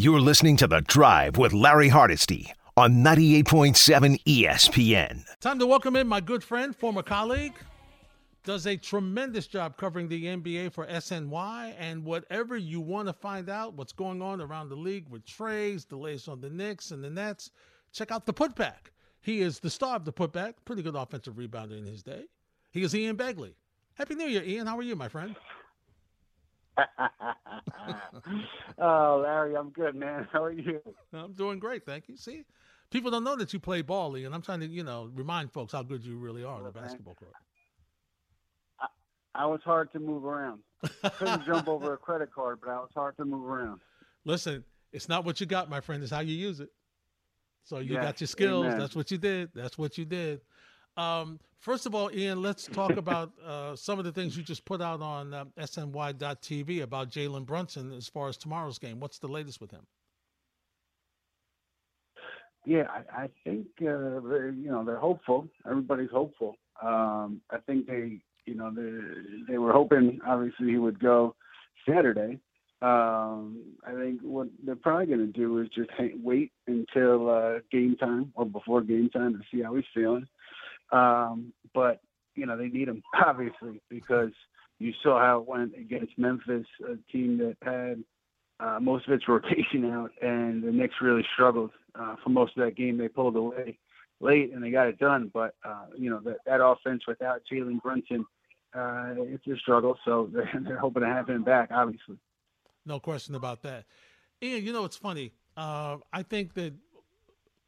You're 0.00 0.20
listening 0.20 0.56
to 0.58 0.68
The 0.68 0.80
Drive 0.82 1.38
with 1.38 1.52
Larry 1.52 1.88
Hardesty 1.88 2.52
on 2.76 3.02
98.7 3.02 4.22
ESPN. 4.22 5.24
Time 5.40 5.58
to 5.58 5.66
welcome 5.66 5.96
in 5.96 6.06
my 6.06 6.20
good 6.20 6.44
friend, 6.44 6.76
former 6.76 7.02
colleague, 7.02 7.54
does 8.44 8.68
a 8.68 8.76
tremendous 8.76 9.48
job 9.48 9.76
covering 9.76 10.06
the 10.06 10.26
NBA 10.26 10.72
for 10.72 10.86
SNY. 10.86 11.74
And 11.80 12.04
whatever 12.04 12.56
you 12.56 12.80
want 12.80 13.08
to 13.08 13.12
find 13.12 13.48
out, 13.48 13.74
what's 13.74 13.92
going 13.92 14.22
on 14.22 14.40
around 14.40 14.68
the 14.68 14.76
league 14.76 15.08
with 15.08 15.26
trades, 15.26 15.84
delays 15.84 16.28
on 16.28 16.40
the 16.40 16.48
Knicks 16.48 16.92
and 16.92 17.02
the 17.02 17.10
Nets, 17.10 17.50
check 17.92 18.12
out 18.12 18.24
the 18.24 18.32
putback. 18.32 18.92
He 19.20 19.40
is 19.40 19.58
the 19.58 19.68
star 19.68 19.96
of 19.96 20.04
the 20.04 20.12
putback, 20.12 20.54
pretty 20.64 20.82
good 20.82 20.94
offensive 20.94 21.34
rebounder 21.34 21.76
in 21.76 21.84
his 21.84 22.04
day. 22.04 22.26
He 22.70 22.84
is 22.84 22.94
Ian 22.94 23.16
Begley. 23.16 23.54
Happy 23.94 24.14
New 24.14 24.28
Year, 24.28 24.44
Ian. 24.44 24.68
How 24.68 24.78
are 24.78 24.82
you, 24.82 24.94
my 24.94 25.08
friend? 25.08 25.34
oh, 28.78 29.20
Larry, 29.22 29.56
I'm 29.56 29.70
good, 29.70 29.94
man. 29.94 30.28
How 30.32 30.44
are 30.44 30.52
you? 30.52 30.80
I'm 31.12 31.32
doing 31.32 31.58
great, 31.58 31.84
thank 31.84 32.08
you. 32.08 32.16
See, 32.16 32.44
people 32.90 33.10
don't 33.10 33.24
know 33.24 33.36
that 33.36 33.52
you 33.52 33.60
play 33.60 33.82
ball, 33.82 34.14
and 34.14 34.34
I'm 34.34 34.42
trying 34.42 34.60
to, 34.60 34.66
you 34.66 34.84
know, 34.84 35.10
remind 35.14 35.52
folks 35.52 35.72
how 35.72 35.82
good 35.82 36.04
you 36.04 36.16
really 36.16 36.44
are 36.44 36.56
on 36.56 36.64
the 36.64 36.70
basketball 36.70 37.14
court. 37.14 37.32
I, 38.80 38.86
I 39.34 39.46
was 39.46 39.60
hard 39.64 39.92
to 39.92 39.98
move 39.98 40.24
around. 40.24 40.60
I 41.02 41.08
couldn't 41.08 41.44
jump 41.44 41.68
over 41.68 41.94
a 41.94 41.96
credit 41.96 42.32
card, 42.32 42.60
but 42.62 42.70
I 42.70 42.76
was 42.76 42.90
hard 42.94 43.16
to 43.16 43.24
move 43.24 43.44
around. 43.44 43.80
Listen, 44.24 44.64
it's 44.92 45.08
not 45.08 45.24
what 45.24 45.40
you 45.40 45.46
got, 45.46 45.68
my 45.68 45.80
friend. 45.80 46.02
It's 46.02 46.12
how 46.12 46.20
you 46.20 46.34
use 46.34 46.60
it. 46.60 46.70
So 47.64 47.80
you 47.80 47.94
yes, 47.94 48.04
got 48.04 48.20
your 48.20 48.28
skills. 48.28 48.64
amen. 48.64 48.78
That's 48.78 48.96
what 48.96 49.10
you 49.10 49.18
did. 49.18 49.50
That's 49.54 49.76
what 49.76 49.98
you 49.98 50.04
did. 50.04 50.40
Um, 50.98 51.38
first 51.60 51.86
of 51.86 51.94
all, 51.94 52.10
Ian, 52.12 52.42
let's 52.42 52.66
talk 52.66 52.96
about 52.96 53.30
uh, 53.46 53.76
some 53.76 53.98
of 53.98 54.04
the 54.04 54.12
things 54.12 54.36
you 54.36 54.42
just 54.42 54.64
put 54.64 54.82
out 54.82 55.00
on 55.00 55.32
uh, 55.32 55.44
SNY.TV 55.58 56.82
about 56.82 57.10
Jalen 57.10 57.46
Brunson 57.46 57.92
as 57.92 58.08
far 58.08 58.28
as 58.28 58.36
tomorrow's 58.36 58.78
game. 58.78 58.98
What's 58.98 59.18
the 59.18 59.28
latest 59.28 59.60
with 59.60 59.70
him? 59.70 59.86
Yeah, 62.66 62.84
I, 62.90 63.22
I 63.22 63.28
think 63.44 63.66
uh, 63.80 64.20
they're, 64.28 64.50
you 64.50 64.70
know 64.70 64.84
they're 64.84 64.98
hopeful. 64.98 65.48
Everybody's 65.64 66.10
hopeful. 66.10 66.56
Um, 66.82 67.40
I 67.50 67.58
think 67.66 67.86
they, 67.86 68.18
you 68.44 68.54
know, 68.56 68.70
they 68.74 69.52
they 69.52 69.58
were 69.58 69.72
hoping 69.72 70.18
obviously 70.26 70.66
he 70.66 70.76
would 70.76 71.00
go 71.00 71.34
Saturday. 71.88 72.40
Um, 72.82 73.62
I 73.86 73.92
think 73.92 74.20
what 74.22 74.48
they're 74.64 74.76
probably 74.76 75.06
going 75.06 75.32
to 75.32 75.32
do 75.32 75.58
is 75.60 75.68
just 75.74 75.90
wait 76.22 76.52
until 76.66 77.30
uh, 77.30 77.58
game 77.72 77.96
time 77.96 78.32
or 78.34 78.44
before 78.44 78.82
game 78.82 79.08
time 79.10 79.32
to 79.32 79.40
see 79.50 79.62
how 79.62 79.74
he's 79.74 79.84
feeling. 79.94 80.26
Um, 80.90 81.52
but 81.74 82.00
you 82.34 82.46
know 82.46 82.56
they 82.56 82.68
need 82.68 82.88
him 82.88 83.02
obviously 83.26 83.80
because 83.88 84.32
you 84.78 84.92
saw 85.02 85.20
how 85.20 85.40
it 85.40 85.48
went 85.48 85.74
against 85.74 86.16
Memphis, 86.16 86.66
a 86.84 86.96
team 87.10 87.38
that 87.38 87.56
had 87.62 88.04
uh, 88.60 88.78
most 88.80 89.06
of 89.06 89.12
its 89.12 89.28
rotation 89.28 89.84
out, 89.90 90.10
and 90.22 90.62
the 90.62 90.70
Knicks 90.70 90.94
really 91.00 91.24
struggled 91.34 91.70
uh, 91.98 92.16
for 92.22 92.30
most 92.30 92.56
of 92.56 92.64
that 92.64 92.76
game. 92.76 92.96
They 92.96 93.08
pulled 93.08 93.36
away 93.36 93.78
late 94.20 94.52
and 94.52 94.62
they 94.62 94.70
got 94.70 94.88
it 94.88 94.98
done, 94.98 95.30
but 95.32 95.54
uh, 95.64 95.86
you 95.96 96.10
know 96.10 96.20
that 96.24 96.38
that 96.46 96.64
offense 96.64 97.02
without 97.06 97.42
Jalen 97.50 97.80
Brunson, 97.82 98.24
uh, 98.74 99.14
it's 99.18 99.46
a 99.46 99.56
struggle. 99.56 99.98
So 100.04 100.30
they're, 100.32 100.50
they're 100.62 100.78
hoping 100.78 101.02
to 101.02 101.08
have 101.08 101.28
him 101.28 101.44
back, 101.44 101.70
obviously. 101.72 102.18
No 102.84 103.00
question 103.00 103.34
about 103.34 103.62
that. 103.62 103.84
Ian, 104.42 104.64
you 104.64 104.72
know 104.72 104.84
it's 104.84 104.96
funny. 104.96 105.32
Uh, 105.56 105.96
I 106.12 106.22
think 106.22 106.54
that 106.54 106.72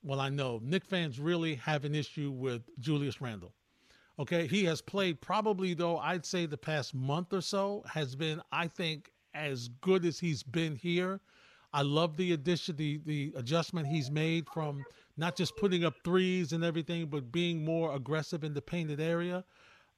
well, 0.03 0.21
I 0.21 0.29
know 0.29 0.61
Knick 0.63 0.85
fans 0.85 1.19
really 1.19 1.57
have 1.57 1.85
an 1.85 1.95
issue 1.95 2.31
with 2.31 2.63
Julius 2.79 3.21
Randle. 3.21 3.53
Okay, 4.19 4.47
he 4.47 4.65
has 4.65 4.81
played 4.81 5.21
probably 5.21 5.75
though 5.75 5.99
I'd 5.99 6.27
say 6.27 6.47
the 6.47 6.59
past 6.59 6.95
month 6.95 7.33
or 7.33 7.41
so 7.41 7.83
has 7.87 8.15
been 8.15 8.41
I 8.53 8.69
think 8.69 9.11
as 9.35 9.69
good 9.81 10.05
as 10.05 10.19
he's 10.19 10.43
been 10.43 10.77
here. 10.77 11.21
I 11.73 11.83
love 11.83 12.17
the 12.17 12.33
addition, 12.33 12.77
the 12.77 13.01
the 13.07 13.33
adjustment 13.37 13.87
he's 13.87 14.11
made 14.11 14.49
from 14.53 14.85
not 15.17 15.37
just 15.37 15.57
putting 15.57 15.85
up 15.85 15.95
threes 16.05 16.53
and 16.53 16.65
everything, 16.65 17.07
but 17.07 17.31
being 17.31 17.65
more 17.65 17.95
aggressive 17.95 18.45
in 18.45 18.53
the 18.53 18.63
painted 18.63 19.01
area. 19.01 19.45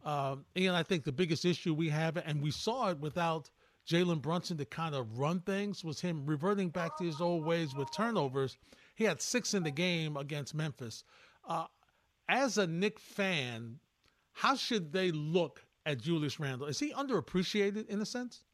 Um, 0.05 0.45
and 0.57 0.77
I 0.77 0.83
think 0.83 1.05
the 1.05 1.13
biggest 1.13 1.45
issue 1.45 1.75
we 1.75 1.89
have, 1.89 2.17
and 2.17 2.43
we 2.43 2.51
saw 2.51 2.91
it 2.91 2.99
without 2.99 3.51
Jalen 3.89 4.21
Brunson 4.21 4.57
to 4.59 4.65
kind 4.65 4.95
of 4.95 5.19
run 5.19 5.41
things, 5.41 5.85
was 5.85 6.01
him 6.01 6.27
reverting 6.27 6.69
back 6.69 6.97
to 6.99 7.05
his 7.05 7.21
old 7.21 7.45
ways 7.45 7.75
with 7.75 7.91
turnovers. 7.93 8.59
He 8.95 9.05
had 9.05 9.21
six 9.21 9.55
in 9.55 9.63
the 9.63 9.71
game 9.71 10.17
against 10.17 10.55
Memphis. 10.55 11.05
Uh, 11.47 11.67
as 12.29 12.59
a 12.59 12.67
Knick 12.67 12.99
fan, 12.99 13.79
how 14.33 14.55
should 14.57 14.93
they 14.93 15.11
look 15.11 15.65
at 15.85 16.01
Julius 16.01 16.39
Randle? 16.39 16.67
Is 16.67 16.79
he 16.79 16.93
underappreciated 16.93 17.89
in 17.89 18.01
a 18.01 18.07
sense? 18.07 18.45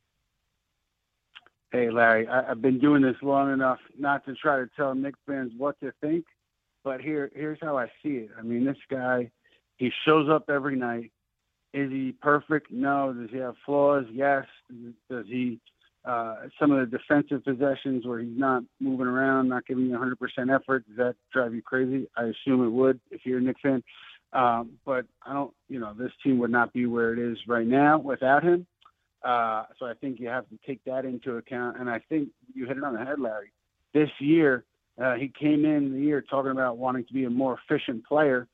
Hey, 1.70 1.90
Larry, 1.90 2.26
I, 2.26 2.50
I've 2.50 2.62
been 2.62 2.78
doing 2.78 3.02
this 3.02 3.16
long 3.22 3.52
enough 3.52 3.78
not 3.98 4.24
to 4.24 4.34
try 4.34 4.58
to 4.58 4.68
tell 4.74 4.94
Knicks 4.94 5.18
fans 5.26 5.52
what 5.56 5.78
to 5.80 5.92
think, 6.00 6.24
but 6.82 7.00
here, 7.00 7.30
here's 7.34 7.58
how 7.60 7.76
I 7.76 7.86
see 8.02 8.16
it. 8.16 8.30
I 8.38 8.42
mean, 8.42 8.64
this 8.64 8.78
guy, 8.90 9.30
he 9.76 9.90
shows 10.06 10.30
up 10.30 10.48
every 10.48 10.76
night. 10.76 11.12
Is 11.74 11.90
he 11.90 12.12
perfect? 12.12 12.72
No. 12.72 13.12
Does 13.12 13.30
he 13.30 13.36
have 13.36 13.54
flaws? 13.66 14.06
Yes. 14.10 14.46
Does 15.10 15.26
he 15.26 15.60
uh, 16.04 16.36
some 16.58 16.70
of 16.70 16.78
the 16.78 16.96
defensive 16.96 17.44
possessions 17.44 18.06
where 18.06 18.20
he's 18.20 18.38
not 18.38 18.62
moving 18.80 19.06
around, 19.06 19.48
not 19.48 19.66
giving 19.66 19.86
you 19.86 19.98
100% 19.98 20.54
effort? 20.54 20.86
Does 20.86 20.96
that 20.96 21.14
drive 21.32 21.54
you 21.54 21.62
crazy? 21.62 22.08
I 22.16 22.24
assume 22.24 22.64
it 22.64 22.70
would 22.70 23.00
if 23.10 23.22
you're 23.24 23.38
a 23.38 23.42
Knicks 23.42 23.60
fan. 23.60 23.82
Um, 24.32 24.72
but 24.84 25.06
I 25.26 25.32
don't, 25.32 25.54
you 25.68 25.80
know, 25.80 25.94
this 25.94 26.12
team 26.22 26.38
would 26.38 26.50
not 26.50 26.72
be 26.72 26.86
where 26.86 27.12
it 27.12 27.18
is 27.18 27.38
right 27.46 27.66
now 27.66 27.98
without 27.98 28.42
him. 28.42 28.66
Uh, 29.22 29.64
so 29.78 29.86
I 29.86 29.94
think 29.94 30.20
you 30.20 30.28
have 30.28 30.48
to 30.50 30.58
take 30.66 30.84
that 30.84 31.04
into 31.04 31.36
account. 31.36 31.78
And 31.80 31.90
I 31.90 32.00
think 32.08 32.28
you 32.54 32.66
hit 32.66 32.76
it 32.76 32.84
on 32.84 32.94
the 32.94 33.04
head, 33.04 33.18
Larry. 33.18 33.52
This 33.94 34.10
year, 34.20 34.64
uh, 35.02 35.14
he 35.14 35.28
came 35.28 35.64
in 35.64 35.92
the 35.92 36.00
year 36.00 36.22
talking 36.22 36.50
about 36.50 36.76
wanting 36.76 37.04
to 37.06 37.12
be 37.12 37.24
a 37.24 37.30
more 37.30 37.58
efficient 37.58 38.04
player, 38.06 38.48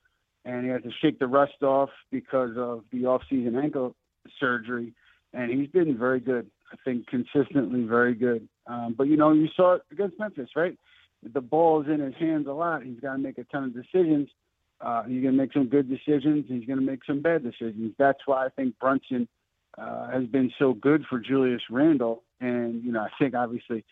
and 0.45 0.65
he 0.65 0.71
had 0.71 0.83
to 0.85 0.91
shake 1.03 1.19
the 1.19 1.27
rust 1.27 1.63
off 1.63 1.91
because 2.11 2.57
of 2.57 2.85
the 2.93 3.07
off-season 3.07 3.57
ankle 3.57 3.97
surgery. 4.39 4.95
And 5.33 5.51
he's 5.51 5.71
been 5.71 5.99
very 5.99 6.21
good. 6.21 6.51
I 6.75 6.77
think 6.85 7.07
consistently 7.07 7.85
very 7.85 8.15
good. 8.15 8.49
Um, 8.67 8.95
but 8.97 9.05
you 9.05 9.17
know, 9.17 9.33
you 9.33 9.49
saw 9.57 9.75
it 9.75 9.83
against 9.93 10.19
Memphis, 10.19 10.51
right? 10.57 10.77
The 11.23 11.41
ball 11.41 11.83
is 11.83 11.89
in 11.89 12.01
his 12.01 12.15
hands 12.17 12.47
a 12.49 12.53
lot. 12.53 12.83
He's 12.83 13.01
got 13.01 13.13
to 13.13 13.19
make 13.19 13.39
a 13.39 13.45
ton 13.45 13.65
of 13.65 13.75
decisions. 13.75 14.29
Uh, 14.81 15.05
he's 15.05 15.23
going 15.23 15.35
to 15.35 15.41
make 15.41 15.53
some 15.53 15.69
good 15.69 15.89
decisions. 15.89 16.47
He's 16.49 16.67
going 16.67 16.79
to 16.79 16.85
make 16.85 17.05
some 17.07 17.23
bad 17.23 17.43
decisions. 17.43 17.95
That's 17.99 18.19
why 18.27 18.47
I 18.47 18.49
think 18.51 18.79
Brunson 18.79 19.29
uh, 19.79 20.11
has 20.11 20.25
been 20.27 20.53
so 20.59 20.75
good 20.75 21.05
for 21.09 21.19
Julius 21.19 21.63
Randle. 21.71 22.25
And 22.41 22.83
you 22.85 22.93
know, 22.93 23.01
I 23.01 23.09
think 23.19 23.35
obviously 23.35 23.85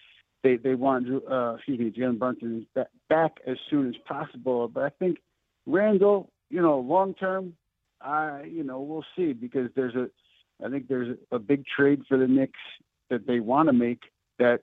they 0.43 0.57
they 0.57 0.75
want 0.75 1.07
uh, 1.09 1.55
excuse 1.55 1.79
me, 1.79 1.91
Jalen 1.91 2.19
Brunson 2.19 2.67
back, 2.75 2.89
back 3.09 3.33
as 3.47 3.57
soon 3.71 3.89
as 3.89 3.95
possible. 4.07 4.69
But 4.69 4.83
I 4.85 4.91
think 4.91 5.19
Randle, 5.67 6.31
you 6.51 6.61
know, 6.61 6.81
long 6.81 7.15
term, 7.15 7.55
I 8.01 8.43
you 8.51 8.65
know 8.65 8.81
we'll 8.81 9.05
see 9.17 9.33
because 9.33 9.71
there's 9.77 9.95
a 9.95 10.11
I 10.65 10.69
think 10.69 10.89
there's 10.89 11.17
a 11.31 11.39
big 11.39 11.65
trade 11.67 12.03
for 12.09 12.19
the 12.19 12.27
Knicks 12.27 12.59
that 13.11 13.27
they 13.27 13.41
want 13.41 13.69
to 13.69 13.73
make 13.73 14.01
that 14.39 14.63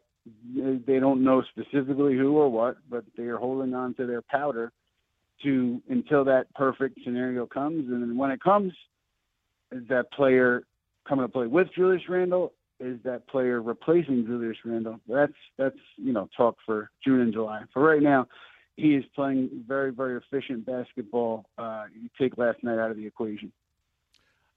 they 0.56 1.00
don't 1.00 1.24
know 1.24 1.44
specifically 1.50 2.18
who 2.18 2.38
or 2.38 2.50
what, 2.50 2.78
but 2.90 3.04
they 3.18 3.24
are 3.24 3.38
holding 3.38 3.74
on 3.74 3.94
to 3.96 4.06
their 4.06 4.22
powder 4.22 4.72
to 5.44 5.82
until 5.90 6.24
that 6.26 6.54
perfect 6.54 7.00
scenario 7.04 7.46
comes. 7.46 7.88
And 7.90 8.02
then 8.02 8.18
when 8.18 8.32
it 8.32 8.42
comes, 8.42 8.74
is 9.72 9.88
that 9.90 10.12
player 10.12 10.64
coming 11.08 11.26
to 11.26 11.32
play 11.32 11.48
with 11.48 11.68
Julius 11.76 12.04
Randle? 12.09 12.54
Is 12.80 12.98
that 13.04 13.28
player 13.28 13.62
replacing 13.62 14.26
Julius 14.26 14.58
Randle? 14.66 15.00
That's 15.08 15.34
that's 15.58 15.78
you 15.98 16.14
know 16.14 16.30
talk 16.36 16.58
for 16.66 16.92
June 17.06 17.22
and 17.22 17.34
July. 17.34 17.62
For 17.74 17.82
right 17.82 18.02
now, 18.02 18.28
he 18.78 18.96
is 18.96 19.04
playing 19.16 19.64
very 19.68 19.92
very 19.92 20.18
efficient 20.18 20.66
basketball. 20.66 21.46
Uh, 21.58 21.86
you 21.94 22.09
take 22.20 22.38
last 22.38 22.64
night 22.64 22.80
out 22.80 22.92
of 22.92 22.98
the 22.98 23.06
equation. 23.06 23.52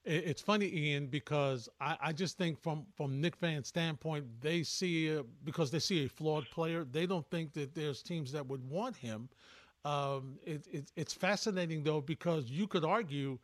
It's 0.04 0.42
funny, 0.42 0.66
Ian, 0.66 1.06
because 1.06 1.68
I, 1.80 1.96
I 2.00 2.12
just 2.12 2.36
think 2.36 2.60
from 2.60 2.86
from 2.96 3.20
Knick 3.20 3.36
fan 3.36 3.62
standpoint, 3.62 4.26
they 4.40 4.64
see 4.64 5.10
a, 5.10 5.22
because 5.44 5.70
they 5.70 5.78
see 5.78 6.06
a 6.06 6.08
flawed 6.08 6.44
player, 6.50 6.84
they 6.84 7.06
don't 7.06 7.28
think 7.30 7.52
that 7.52 7.74
there's 7.74 8.02
teams 8.02 8.32
that 8.32 8.46
would 8.49 8.69
want 8.69 8.96
him. 8.96 9.28
Um, 9.84 10.38
it, 10.44 10.66
it, 10.72 10.90
it's 10.96 11.12
fascinating 11.12 11.84
though 11.84 12.00
because 12.00 12.50
you 12.50 12.66
could 12.66 12.84
argue 12.84 13.38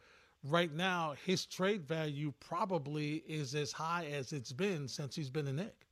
right 0.44 0.72
now 0.72 1.14
his 1.24 1.46
trade 1.46 1.84
value 1.84 2.32
probably 2.40 3.24
is 3.28 3.54
as 3.54 3.72
high 3.72 4.06
as 4.06 4.32
it's 4.32 4.52
been 4.52 4.88
since 4.88 5.14
he's 5.14 5.30
been 5.30 5.46
a 5.48 5.52
Knick. 5.52 5.86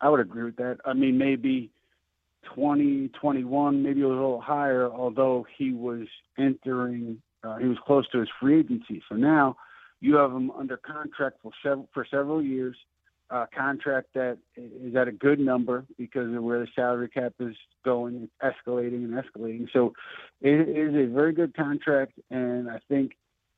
I 0.00 0.08
would 0.08 0.20
agree 0.20 0.44
with 0.44 0.56
that. 0.56 0.78
I 0.84 0.92
mean, 0.92 1.18
maybe 1.18 1.70
20, 2.54 3.08
21, 3.08 3.82
maybe 3.82 4.02
a 4.02 4.08
little 4.08 4.40
higher, 4.40 4.90
although 4.90 5.46
he 5.56 5.72
was 5.72 6.06
entering 6.38 7.20
uh, 7.44 7.56
he 7.56 7.66
was 7.66 7.78
close 7.86 8.08
to 8.10 8.18
his 8.20 8.28
free 8.40 8.60
agency. 8.60 9.02
So 9.08 9.14
now 9.14 9.56
you 10.00 10.16
have 10.16 10.32
him 10.32 10.50
under 10.52 10.76
contract 10.76 11.36
for 11.42 11.52
several 11.62 11.88
for 11.92 12.06
several 12.10 12.42
years. 12.42 12.76
Uh, 13.30 13.44
contract 13.54 14.06
that 14.14 14.38
is 14.56 14.96
at 14.96 15.06
a 15.06 15.12
good 15.12 15.38
number 15.38 15.84
because 15.98 16.34
of 16.34 16.42
where 16.42 16.60
the 16.60 16.68
salary 16.74 17.08
cap 17.08 17.34
is 17.40 17.54
going, 17.84 18.14
it's 18.22 18.32
escalating 18.42 19.04
and 19.04 19.12
escalating. 19.12 19.68
So 19.72 19.92
it 20.40 20.66
is 20.66 20.94
a 20.94 21.12
very 21.12 21.34
good 21.34 21.54
contract, 21.54 22.12
and 22.30 22.70
I 22.70 22.78
think 22.88 23.16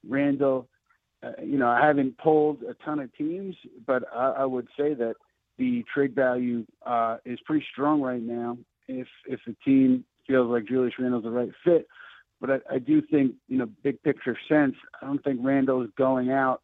Randle, 0.09 0.67
Uh, 1.23 1.33
you 1.43 1.59
know, 1.59 1.69
I 1.69 1.87
haven't 1.87 2.17
pulled 2.17 2.63
a 2.63 2.75
ton 2.85 2.99
of 2.99 3.15
teams, 3.15 3.55
but 3.87 4.03
I, 4.15 4.27
I 4.43 4.45
would 4.45 4.69
say 4.79 4.95
that 4.95 5.15
the 5.59 5.85
trade 5.93 6.15
value 6.15 6.65
uh, 6.87 7.19
is 7.27 7.39
pretty 7.47 7.65
strong 7.71 8.01
right 8.01 8.23
now. 8.23 8.57
If 8.89 9.07
if 9.27 9.41
a 9.47 9.55
team 9.65 10.05
feels 10.27 10.49
like 10.51 10.65
Julius 10.65 10.99
Randle's 10.99 11.25
the 11.25 11.31
right 11.31 11.53
fit, 11.63 11.87
but 12.41 12.51
I, 12.51 12.75
I 12.75 12.79
do 12.79 13.03
think 13.03 13.35
you 13.49 13.59
know 13.59 13.69
big 13.83 14.03
picture 14.03 14.37
sense. 14.49 14.75
I 15.01 15.07
don't 15.07 15.23
think 15.23 15.41
Randle 15.43 15.83
is 15.83 15.91
going 15.97 16.31
out 16.31 16.63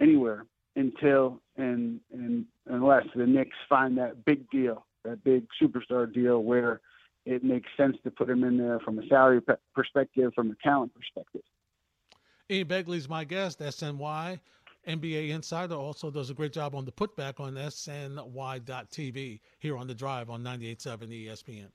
anywhere 0.00 0.44
until 0.76 1.40
and 1.56 2.00
and 2.12 2.44
unless 2.66 3.04
the 3.14 3.26
Knicks 3.26 3.56
find 3.68 3.96
that 3.98 4.24
big 4.24 4.48
deal, 4.50 4.84
that 5.04 5.24
big 5.24 5.46
superstar 5.60 6.12
deal 6.12 6.42
where 6.42 6.80
it 7.24 7.42
makes 7.42 7.68
sense 7.76 7.96
to 8.04 8.10
put 8.10 8.30
him 8.30 8.44
in 8.44 8.56
there 8.56 8.78
from 8.80 8.98
a 8.98 9.06
salary 9.08 9.40
perspective, 9.74 10.32
from 10.34 10.50
a 10.50 10.54
talent 10.62 10.92
perspective. 10.94 11.42
Ian 12.48 12.68
Begley's 12.68 13.08
my 13.08 13.24
guest, 13.24 13.58
SNY. 13.58 14.38
NBA 14.86 15.30
Insider 15.30 15.74
also 15.74 16.12
does 16.12 16.30
a 16.30 16.34
great 16.34 16.52
job 16.52 16.76
on 16.76 16.84
the 16.84 16.92
putback 16.92 17.40
on 17.40 17.54
SNY.TV 17.54 19.40
here 19.58 19.76
on 19.76 19.88
the 19.88 19.94
drive 19.94 20.30
on 20.30 20.44
98.7 20.44 21.26
ESPN. 21.26 21.66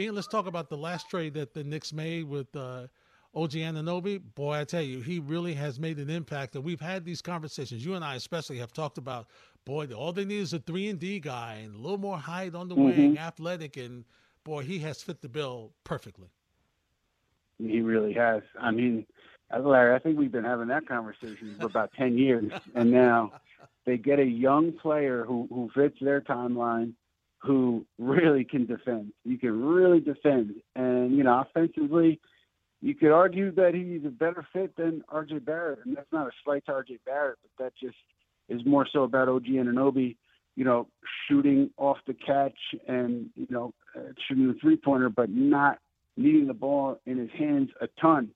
Ian, 0.00 0.14
let's 0.14 0.26
talk 0.26 0.46
about 0.46 0.70
the 0.70 0.78
last 0.78 1.10
trade 1.10 1.34
that 1.34 1.52
the 1.52 1.62
Knicks 1.62 1.92
made 1.92 2.24
with 2.24 2.56
uh, 2.56 2.86
OG 3.34 3.50
Anunoby. 3.50 4.18
Boy, 4.34 4.54
I 4.54 4.64
tell 4.64 4.80
you, 4.80 5.02
he 5.02 5.18
really 5.18 5.52
has 5.52 5.78
made 5.78 5.98
an 5.98 6.08
impact. 6.08 6.54
And 6.54 6.64
we've 6.64 6.80
had 6.80 7.04
these 7.04 7.20
conversations. 7.20 7.84
You 7.84 7.94
and 7.94 8.02
I 8.02 8.14
especially 8.14 8.56
have 8.60 8.72
talked 8.72 8.96
about, 8.96 9.28
boy, 9.66 9.88
all 9.88 10.14
they 10.14 10.24
need 10.24 10.40
is 10.40 10.54
a 10.54 10.58
three 10.58 10.88
and 10.88 10.98
D 10.98 11.20
guy 11.20 11.60
and 11.62 11.74
a 11.74 11.78
little 11.78 11.98
more 11.98 12.16
height 12.16 12.54
on 12.54 12.68
the 12.68 12.74
mm-hmm. 12.74 12.98
wing, 12.98 13.18
athletic, 13.18 13.76
and 13.76 14.06
boy, 14.42 14.62
he 14.62 14.78
has 14.78 15.02
fit 15.02 15.20
the 15.20 15.28
bill 15.28 15.72
perfectly. 15.84 16.30
He 17.58 17.82
really 17.82 18.14
has. 18.14 18.40
I 18.58 18.70
mean, 18.70 19.04
Larry, 19.54 19.94
I 19.94 19.98
think 19.98 20.18
we've 20.18 20.32
been 20.32 20.44
having 20.44 20.68
that 20.68 20.88
conversation 20.88 21.56
for 21.60 21.66
about 21.66 21.92
10 21.98 22.16
years. 22.16 22.50
And 22.74 22.90
now 22.90 23.32
they 23.84 23.98
get 23.98 24.18
a 24.18 24.24
young 24.24 24.72
player 24.72 25.26
who, 25.26 25.46
who 25.50 25.70
fits 25.74 25.98
their 26.00 26.22
timeline, 26.22 26.94
who 27.40 27.86
really 27.98 28.44
can 28.44 28.66
defend. 28.66 29.12
You 29.24 29.38
can 29.38 29.64
really 29.64 30.00
defend. 30.00 30.54
And, 30.76 31.16
you 31.16 31.24
know, 31.24 31.40
offensively, 31.40 32.20
you 32.82 32.94
could 32.94 33.12
argue 33.12 33.50
that 33.52 33.74
he's 33.74 34.04
a 34.06 34.10
better 34.10 34.46
fit 34.52 34.76
than 34.76 35.02
RJ 35.12 35.44
Barrett. 35.44 35.80
And 35.84 35.96
that's 35.96 36.12
not 36.12 36.26
a 36.26 36.30
slight 36.44 36.64
to 36.66 36.72
RJ 36.72 36.98
Barrett, 37.04 37.38
but 37.42 37.64
that 37.64 37.72
just 37.80 37.96
is 38.48 38.64
more 38.66 38.86
so 38.92 39.04
about 39.04 39.28
OG 39.28 39.44
Anunoby, 39.44 40.16
you 40.56 40.64
know, 40.64 40.88
shooting 41.26 41.70
off 41.78 41.98
the 42.06 42.14
catch 42.14 42.58
and, 42.86 43.30
you 43.36 43.46
know, 43.48 43.72
shooting 44.26 44.48
the 44.48 44.58
three 44.60 44.76
pointer, 44.76 45.08
but 45.08 45.30
not 45.30 45.78
needing 46.16 46.46
the 46.46 46.54
ball 46.54 47.00
in 47.06 47.16
his 47.16 47.30
hands 47.38 47.70
a 47.80 47.88
ton 48.00 48.30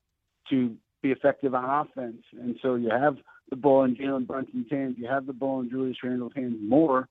to 0.48 0.74
be 1.02 1.10
effective 1.10 1.54
on 1.54 1.64
offense. 1.64 2.22
And 2.32 2.56
so 2.62 2.76
you 2.76 2.90
have 2.90 3.16
the 3.50 3.56
ball 3.56 3.84
in 3.84 3.96
Jalen 3.96 4.26
Brunson's 4.26 4.70
hands, 4.70 4.96
you 4.98 5.06
have 5.08 5.26
the 5.26 5.32
ball 5.32 5.60
in 5.60 5.68
Julius 5.68 5.98
Randle's 6.02 6.32
hands 6.34 6.56
more. 6.62 7.08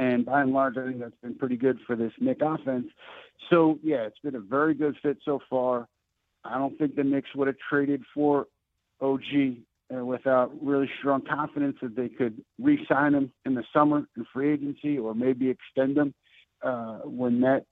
And 0.00 0.24
by 0.24 0.40
and 0.40 0.52
large, 0.52 0.78
I 0.78 0.86
think 0.86 0.98
that's 0.98 1.20
been 1.22 1.34
pretty 1.34 1.58
good 1.58 1.78
for 1.86 1.94
this 1.94 2.12
Knick 2.18 2.38
offense. 2.40 2.86
So 3.50 3.78
yeah, 3.82 4.06
it's 4.06 4.18
been 4.20 4.34
a 4.34 4.40
very 4.40 4.72
good 4.72 4.96
fit 5.02 5.18
so 5.26 5.40
far. 5.50 5.88
I 6.42 6.56
don't 6.56 6.78
think 6.78 6.96
the 6.96 7.04
Knicks 7.04 7.28
would 7.34 7.48
have 7.48 7.58
traded 7.68 8.02
for 8.14 8.46
OG 9.02 9.58
uh, 9.94 10.02
without 10.02 10.52
really 10.62 10.88
strong 10.98 11.20
confidence 11.20 11.76
that 11.82 11.96
they 11.96 12.08
could 12.08 12.42
re-sign 12.58 13.14
him 13.14 13.30
in 13.44 13.54
the 13.54 13.62
summer 13.74 14.06
in 14.16 14.24
free 14.32 14.54
agency 14.54 14.96
or 14.96 15.14
maybe 15.14 15.50
extend 15.50 15.98
him 15.98 16.14
uh, 16.62 17.00
when 17.04 17.42
that 17.42 17.66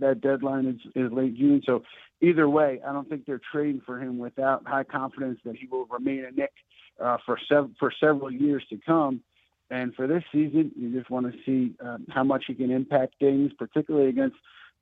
that 0.00 0.20
deadline 0.20 0.66
is, 0.66 0.92
is 0.94 1.10
late 1.10 1.36
June. 1.36 1.62
So 1.66 1.82
either 2.20 2.48
way, 2.48 2.80
I 2.86 2.92
don't 2.92 3.08
think 3.08 3.26
they're 3.26 3.40
trading 3.50 3.82
for 3.84 4.00
him 4.00 4.18
without 4.18 4.64
high 4.68 4.84
confidence 4.84 5.40
that 5.44 5.56
he 5.56 5.66
will 5.66 5.86
remain 5.86 6.26
a 6.26 6.30
Knick 6.30 6.52
uh, 7.02 7.16
for 7.26 7.36
sev- 7.48 7.72
for 7.80 7.92
several 7.98 8.30
years 8.30 8.64
to 8.70 8.78
come. 8.86 9.22
And 9.72 9.94
for 9.94 10.06
this 10.06 10.22
season, 10.30 10.70
you 10.78 10.90
just 10.90 11.08
want 11.08 11.32
to 11.32 11.38
see 11.46 11.74
um, 11.80 12.04
how 12.10 12.22
much 12.22 12.44
he 12.46 12.54
can 12.54 12.70
impact 12.70 13.14
things, 13.18 13.52
particularly 13.58 14.10
against 14.10 14.36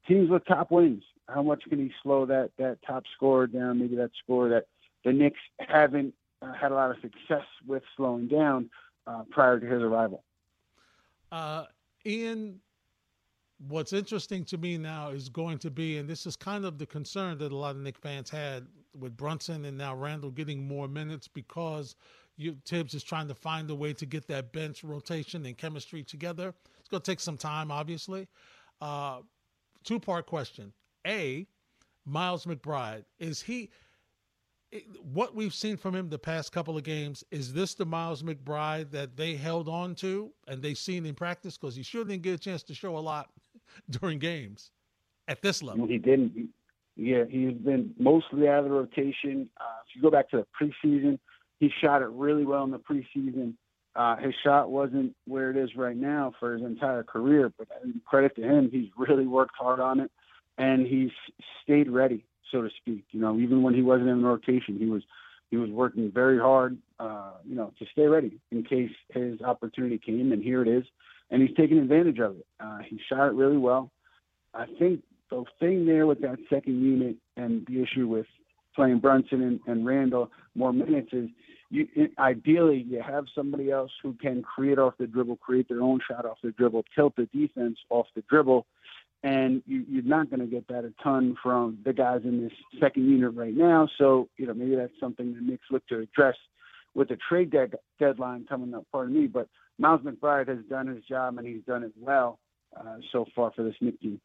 teams 0.09 0.29
with 0.29 0.45
top 0.47 0.73
wings. 0.73 1.05
How 1.29 1.45
much 1.45 1.63
can 1.69 1.79
he 1.79 1.93
slow 2.03 2.27
that 2.27 2.51
that 2.59 2.79
top 2.85 3.05
score 3.15 3.47
down? 3.47 3.79
Maybe 3.79 3.95
that 3.95 4.11
score 4.21 4.49
that 4.49 4.65
the 5.05 5.13
Knicks 5.13 5.39
haven't 5.61 6.13
uh, 6.43 6.53
had 6.61 6.73
a 6.73 6.75
lot 6.75 6.91
of 6.91 6.97
success 7.03 7.47
with 7.65 7.85
slowing 7.97 8.27
down 8.27 8.69
uh, 9.07 9.23
prior 9.31 9.61
to 9.61 9.67
his 9.67 9.81
arrival. 9.81 10.25
Uh, 11.31 11.67
Ian, 12.05 12.61
what's 13.69 13.93
interesting 13.93 14.45
to 14.47 14.59
me 14.59 14.77
now 14.77 15.11
is 15.11 15.29
going 15.29 15.59
to 15.59 15.71
be, 15.71 15.99
and 15.99 16.09
this 16.09 16.27
is 16.27 16.35
kind 16.35 16.65
of 16.65 16.79
the 16.79 16.87
concern 16.87 17.39
that 17.39 17.53
a 17.53 17.57
lot 17.57 17.77
of 17.77 17.83
Knick 17.83 17.97
fans 17.97 18.29
had 18.29 18.67
with 18.99 19.17
Brunson 19.17 19.67
and 19.67 19.79
now 19.79 19.95
Randle 19.95 20.33
getting 20.33 20.67
more 20.67 20.89
minutes 20.89 21.29
because 21.29 21.95
you, 22.41 22.57
Thibs 22.65 22.95
is 22.95 23.03
trying 23.03 23.29
to 23.29 23.35
find 23.35 23.71
a 23.71 23.75
way 23.75 23.93
to 23.93 24.07
get 24.07 24.27
that 24.29 24.53
bench 24.53 24.83
rotation 24.83 25.45
and 25.45 25.57
chemistry 25.57 26.03
together. 26.03 26.55
It's 26.79 26.89
going 26.89 27.03
to 27.03 27.11
take 27.11 27.21
some 27.21 27.37
time, 27.37 27.71
obviously. 27.71 28.29
Uh, 28.81 29.21
two 29.85 30.01
part 30.01 30.27
question. 30.27 30.73
A, 31.07 31.47
Miles 32.07 32.47
McBride, 32.47 33.05
is 33.19 33.43
he 33.43 33.71
what 35.13 35.35
we've 35.35 35.53
seen 35.53 35.77
from 35.77 35.97
him 35.97 36.09
the 36.09 36.19
past 36.19 36.53
couple 36.53 36.77
of 36.77 36.85
games 36.85 37.25
is 37.33 37.53
this 37.53 37.75
the 37.75 37.85
Miles 37.85 38.23
McBride 38.23 38.93
that 38.93 39.17
they 39.17 39.35
held 39.35 39.69
on 39.69 39.97
to 39.97 40.31
and 40.47 40.63
they've 40.63 40.79
seen 40.79 41.05
in 41.07 41.15
practice 41.15 41.59
because 41.59 41.75
he 41.75 41.83
sure 41.83 42.05
didn't 42.05 42.23
get 42.23 42.35
a 42.35 42.39
chance 42.39 42.63
to 42.63 42.75
show 42.75 42.97
a 42.97 43.01
lot 43.01 43.31
during 43.91 44.21
games 44.21 44.71
at 45.27 45.43
this 45.43 45.63
level. 45.63 45.87
He 45.87 45.99
didn't. 45.99 46.51
Yeah, 46.97 47.25
he's 47.29 47.55
been 47.55 47.95
mostly 47.99 48.47
out 48.47 48.61
of 48.61 48.65
the 48.67 48.71
rotation. 48.71 49.49
Uh, 49.61 49.65
if 49.89 49.97
you 49.97 50.03
go 50.03 50.11
back 50.11 50.31
to 50.31 50.37
the 50.37 50.47
preseason, 50.55 51.19
he 51.61 51.71
shot 51.81 52.03
it 52.03 52.09
really 52.09 52.45
well 52.45 52.65
in 52.65 52.73
the 52.73 52.79
preseason. 52.79 53.55
Uh, 53.95 54.17
his 54.17 54.35
shot 54.45 54.71
wasn't 54.71 55.15
where 55.27 55.51
it 55.51 55.57
is 55.57 55.71
right 55.77 55.97
now 55.97 56.33
for 56.41 56.55
his 56.55 56.62
entire 56.62 57.03
career, 57.03 57.53
but 57.57 57.69
credit 58.05 58.35
to 58.37 58.43
him, 58.43 58.69
he's 58.73 58.89
really 58.97 59.27
worked 59.27 59.55
hard 59.59 59.81
on 59.81 60.01
it, 60.01 60.11
and 60.59 60.87
he's 60.87 61.11
stayed 61.62 61.89
ready, 61.89 62.25
so 62.51 62.62
to 62.62 62.71
speak. 62.79 63.05
You 63.12 63.21
know, 63.21 63.39
even 63.39 63.62
when 63.62 63.75
he 63.75 63.83
wasn't 63.83 64.09
in 64.09 64.25
rotation, 64.25 64.79
he 64.79 64.87
was 64.87 65.03
he 65.51 65.57
was 65.57 65.71
working 65.71 66.11
very 66.12 66.39
hard, 66.39 66.79
uh, 67.01 67.33
you 67.45 67.57
know, 67.57 67.73
to 67.79 67.87
stay 67.93 68.06
ready 68.06 68.41
in 68.53 68.63
case 68.65 68.93
his 69.13 69.41
opportunity 69.43 69.99
came, 69.99 70.33
and 70.33 70.43
here 70.43 70.63
it 70.63 70.69
is 70.69 70.85
and 71.31 71.43
he's 71.43 71.56
taken 71.56 71.79
advantage 71.79 72.19
of 72.19 72.37
it. 72.37 72.47
Uh, 72.59 72.79
he 72.89 73.01
shot 73.09 73.29
it 73.29 73.35
really 73.35 73.56
well. 73.56 73.91
I 74.55 74.67
think 74.79 75.03
the 75.31 75.45
thing 75.61 75.87
there 75.87 76.06
with 76.06 76.21
that 76.23 76.39
second 76.49 76.83
unit 76.83 77.17
and 77.37 77.65
the 77.67 77.83
issue 77.83 78.09
with 78.09 78.27
playing 78.75 78.99
Brunson 78.99 79.43
and, 79.43 79.61
and 79.67 79.87
Randle 79.87 80.31
more 80.55 80.73
minutes 80.73 81.13
is 81.13 81.29
you 81.70 81.87
ideally 82.19 82.84
you 82.88 83.00
have 83.00 83.26
somebody 83.34 83.70
else 83.70 83.93
who 84.02 84.14
can 84.14 84.43
create 84.43 84.78
off 84.78 84.94
the 84.99 85.06
dribble, 85.06 85.37
create 85.37 85.69
their 85.69 85.82
own 85.82 86.00
shot 86.08 86.26
off 86.26 86.38
the 86.43 86.50
dribble, 86.50 86.84
tilt 86.94 87.14
the 87.17 87.26
defense 87.26 87.78
off 87.90 88.06
the 88.14 88.22
dribble, 88.28 88.67
and 89.22 89.62
you, 89.67 89.84
you're 89.88 90.02
not 90.02 90.31
going 90.31 90.40
to 90.40 90.46
get 90.46 90.67
that 90.69 90.84
a 90.84 90.93
ton 91.03 91.36
from 91.43 91.79
the 91.84 91.93
guys 91.93 92.22
in 92.24 92.43
this 92.43 92.53
second 92.81 93.08
unit 93.08 93.34
right 93.34 93.55
now. 93.55 93.89
So 93.98 94.29
you 94.36 94.46
know 94.46 94.55
maybe 94.55 94.74
that's 94.74 94.93
something 94.98 95.32
the 95.34 95.41
Knicks 95.41 95.67
look 95.70 95.86
to 95.89 96.00
address 96.00 96.36
with 96.94 97.08
the 97.08 97.19
trade 97.29 97.50
de- 97.50 97.70
deadline 98.00 98.46
coming 98.48 98.74
up. 98.74 98.84
Pardon 98.91 99.15
me, 99.15 99.29
but 99.29 99.48
Miles 99.79 100.00
McBride 100.03 100.48
has 100.48 100.65
done 100.69 100.89
his 100.89 101.05
job 101.05 101.39
and 101.39 101.46
he's 101.46 101.62
done 101.67 101.84
it 101.84 101.93
well 101.98 102.39
uh, 102.77 102.96
so 103.12 103.27
far 103.34 103.53
for 103.55 103.62
this 103.62 103.77
Knick 103.81 104.00
team. 104.00 104.20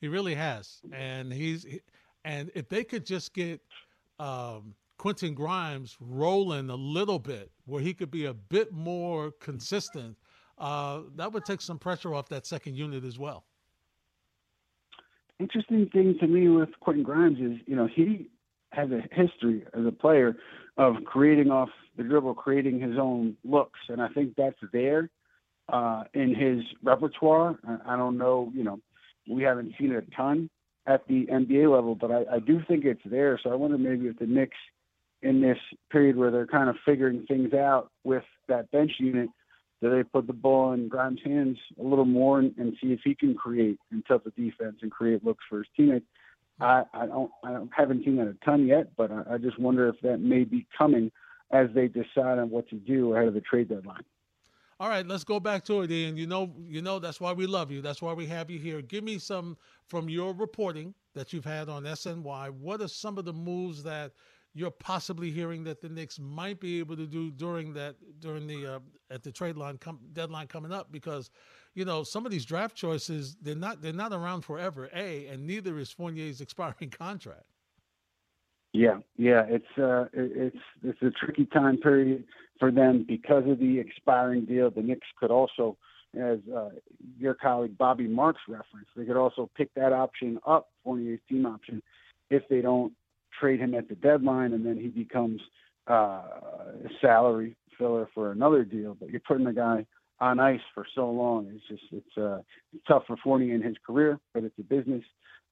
He 0.00 0.08
really 0.08 0.34
has, 0.34 0.80
and 0.92 1.32
he's 1.32 1.66
and 2.24 2.50
if 2.54 2.68
they 2.68 2.84
could 2.84 3.04
just 3.04 3.34
get 3.34 3.60
um, 4.18 4.74
Quentin 5.00 5.32
Grimes 5.32 5.96
rolling 5.98 6.68
a 6.68 6.74
little 6.74 7.18
bit, 7.18 7.50
where 7.64 7.80
he 7.80 7.94
could 7.94 8.10
be 8.10 8.26
a 8.26 8.34
bit 8.34 8.70
more 8.70 9.30
consistent, 9.40 10.14
uh, 10.58 11.00
that 11.16 11.32
would 11.32 11.46
take 11.46 11.62
some 11.62 11.78
pressure 11.78 12.14
off 12.14 12.28
that 12.28 12.44
second 12.44 12.76
unit 12.76 13.02
as 13.02 13.18
well. 13.18 13.46
Interesting 15.38 15.88
thing 15.90 16.18
to 16.20 16.26
me 16.26 16.48
with 16.48 16.68
Quentin 16.80 17.02
Grimes 17.02 17.38
is, 17.38 17.66
you 17.66 17.76
know, 17.76 17.86
he 17.86 18.28
has 18.72 18.90
a 18.90 19.00
history 19.10 19.64
as 19.72 19.86
a 19.86 19.90
player 19.90 20.36
of 20.76 20.96
creating 21.06 21.50
off 21.50 21.70
the 21.96 22.02
dribble, 22.02 22.34
creating 22.34 22.78
his 22.78 22.98
own 22.98 23.38
looks, 23.42 23.80
and 23.88 24.02
I 24.02 24.08
think 24.08 24.34
that's 24.36 24.60
there 24.70 25.08
uh, 25.72 26.04
in 26.12 26.34
his 26.34 26.62
repertoire. 26.82 27.58
I, 27.86 27.96
don't 27.96 28.18
know, 28.18 28.52
you 28.54 28.64
know, 28.64 28.78
we 29.26 29.44
haven't 29.44 29.72
seen 29.80 29.92
it 29.92 30.06
a 30.06 30.14
ton 30.14 30.50
at 30.86 31.08
the 31.08 31.24
NBA 31.24 31.74
level, 31.74 31.94
but 31.94 32.10
I, 32.10 32.34
I 32.34 32.38
do 32.38 32.60
think 32.68 32.84
it's 32.84 33.00
there. 33.06 33.40
So 33.42 33.50
I 33.50 33.54
wonder 33.54 33.78
maybe 33.78 34.06
if 34.06 34.18
the 34.18 34.26
Knicks, 34.26 34.58
in 35.22 35.40
this 35.40 35.58
period 35.90 36.16
where 36.16 36.30
they're 36.30 36.46
kind 36.46 36.68
of 36.68 36.76
figuring 36.84 37.24
things 37.26 37.52
out 37.52 37.90
with 38.04 38.24
that 38.48 38.70
bench 38.70 38.92
unit, 38.98 39.28
do 39.82 39.90
they 39.90 40.02
put 40.02 40.26
the 40.26 40.32
ball 40.32 40.72
in 40.72 40.88
Grimes' 40.88 41.20
hands 41.24 41.58
a 41.78 41.82
little 41.82 42.04
more 42.04 42.38
and, 42.38 42.54
and 42.58 42.74
see 42.82 42.92
if 42.92 43.00
he 43.04 43.14
can 43.14 43.34
create 43.34 43.78
and 43.90 44.04
tilt 44.06 44.24
the 44.24 44.30
defense 44.30 44.76
and 44.82 44.90
create 44.90 45.24
looks 45.24 45.44
for 45.48 45.58
his 45.58 45.66
teammates? 45.76 46.06
I, 46.60 46.84
I 46.92 47.06
don't 47.06 47.30
I 47.42 47.52
don't, 47.52 47.70
haven't 47.74 48.04
seen 48.04 48.16
that 48.16 48.28
a 48.28 48.36
ton 48.44 48.66
yet, 48.66 48.88
but 48.96 49.10
I, 49.10 49.34
I 49.34 49.38
just 49.38 49.58
wonder 49.58 49.88
if 49.88 49.96
that 50.02 50.18
may 50.20 50.44
be 50.44 50.66
coming 50.76 51.10
as 51.50 51.68
they 51.74 51.88
decide 51.88 52.38
on 52.38 52.50
what 52.50 52.68
to 52.68 52.76
do 52.76 53.14
ahead 53.14 53.28
of 53.28 53.34
the 53.34 53.40
trade 53.40 53.68
deadline. 53.68 54.04
All 54.78 54.88
right, 54.88 55.06
let's 55.06 55.24
go 55.24 55.40
back 55.40 55.64
to 55.66 55.82
it, 55.82 55.90
Ian. 55.90 56.16
You 56.16 56.26
know, 56.26 56.50
you 56.66 56.80
know 56.80 56.98
that's 56.98 57.20
why 57.20 57.32
we 57.32 57.46
love 57.46 57.70
you. 57.70 57.82
That's 57.82 58.00
why 58.00 58.14
we 58.14 58.26
have 58.26 58.50
you 58.50 58.58
here. 58.58 58.80
Give 58.80 59.04
me 59.04 59.18
some 59.18 59.56
from 59.86 60.08
your 60.08 60.32
reporting 60.32 60.94
that 61.14 61.32
you've 61.32 61.44
had 61.44 61.68
on 61.68 61.84
SNY. 61.84 62.50
What 62.50 62.80
are 62.80 62.88
some 62.88 63.18
of 63.18 63.26
the 63.26 63.32
moves 63.32 63.82
that 63.82 64.12
you're 64.54 64.70
possibly 64.70 65.30
hearing 65.30 65.64
that 65.64 65.80
the 65.80 65.88
Knicks 65.88 66.18
might 66.18 66.60
be 66.60 66.78
able 66.80 66.96
to 66.96 67.06
do 67.06 67.30
during 67.30 67.72
that 67.74 67.96
during 68.20 68.46
the 68.46 68.74
uh, 68.74 68.78
at 69.10 69.22
the 69.22 69.30
trade 69.30 69.56
line 69.56 69.78
com- 69.78 70.00
deadline 70.12 70.48
coming 70.48 70.72
up 70.72 70.90
because 70.90 71.30
you 71.74 71.84
know 71.84 72.02
some 72.02 72.26
of 72.26 72.32
these 72.32 72.44
draft 72.44 72.76
choices 72.76 73.36
they're 73.42 73.54
not 73.54 73.80
they're 73.80 73.92
not 73.92 74.12
around 74.12 74.42
forever 74.42 74.90
a 74.94 75.26
and 75.26 75.46
neither 75.46 75.78
is 75.78 75.90
Fournier's 75.90 76.40
expiring 76.40 76.90
contract. 76.90 77.44
Yeah, 78.72 78.98
yeah, 79.16 79.44
it's 79.48 79.78
uh, 79.78 80.06
it's 80.12 80.56
it's 80.82 81.02
a 81.02 81.10
tricky 81.10 81.46
time 81.46 81.78
period 81.78 82.24
for 82.58 82.70
them 82.70 83.04
because 83.06 83.44
of 83.48 83.58
the 83.58 83.78
expiring 83.78 84.44
deal. 84.44 84.70
The 84.70 84.82
Knicks 84.82 85.08
could 85.18 85.32
also, 85.32 85.76
as 86.14 86.38
uh, 86.54 86.68
your 87.18 87.34
colleague 87.34 87.76
Bobby 87.76 88.06
Marks 88.06 88.42
referenced, 88.48 88.90
they 88.96 89.04
could 89.04 89.16
also 89.16 89.50
pick 89.56 89.74
that 89.74 89.92
option 89.92 90.38
up, 90.46 90.68
Fournier's 90.84 91.18
team 91.28 91.46
option, 91.46 91.82
if 92.30 92.44
they 92.48 92.60
don't 92.60 92.92
trade 93.40 93.60
him 93.60 93.74
at 93.74 93.88
the 93.88 93.94
deadline, 93.94 94.52
and 94.52 94.64
then 94.64 94.76
he 94.76 94.88
becomes 94.88 95.40
uh, 95.88 96.22
a 96.84 96.88
salary 97.00 97.56
filler 97.78 98.08
for 98.14 98.32
another 98.32 98.64
deal. 98.64 98.96
But 98.98 99.10
you're 99.10 99.20
putting 99.26 99.44
the 99.44 99.52
guy 99.52 99.86
on 100.20 100.38
ice 100.38 100.60
for 100.74 100.86
so 100.94 101.10
long. 101.10 101.50
It's 101.54 101.66
just 101.68 101.92
it's 101.92 102.18
uh, 102.18 102.42
tough 102.86 103.04
for 103.06 103.16
Fournier 103.24 103.54
in 103.54 103.62
his 103.62 103.76
career, 103.86 104.18
but 104.34 104.44
it's 104.44 104.58
a 104.58 104.62
business. 104.62 105.02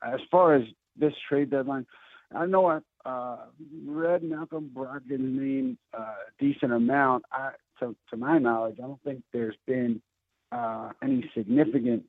As 0.03 0.21
far 0.31 0.55
as 0.55 0.63
this 0.97 1.15
trade 1.29 1.51
deadline, 1.51 1.87
I 2.35 2.47
know 2.47 2.67
I 2.67 2.79
uh, 3.09 3.39
read 3.87 4.23
Malcolm 4.23 4.71
Brogdon's 4.75 5.41
name 5.41 5.79
uh, 5.97 6.03
a 6.03 6.45
decent 6.45 6.73
amount. 6.73 7.25
I, 7.33 7.53
to, 7.81 7.97
to 8.11 8.17
my 8.17 8.39
knowledge, 8.39 8.77
I 8.79 8.87
don't 8.87 9.03
think 9.03 9.23
there's 9.33 9.57
been 9.67 10.03
uh, 10.53 10.91
any 11.03 11.31
significant 11.37 12.05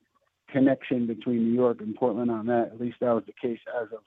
connection 0.52 1.08
between 1.08 1.46
New 1.46 1.56
York 1.56 1.80
and 1.80 1.96
Portland 1.96 2.32
on 2.32 2.48
that. 2.48 2.72
At 2.74 2.82
least 2.82 2.98
that 3.02 3.14
was 3.14 3.24
the 3.26 3.34
case 3.48 3.60
as 3.82 3.88
of 3.94 4.00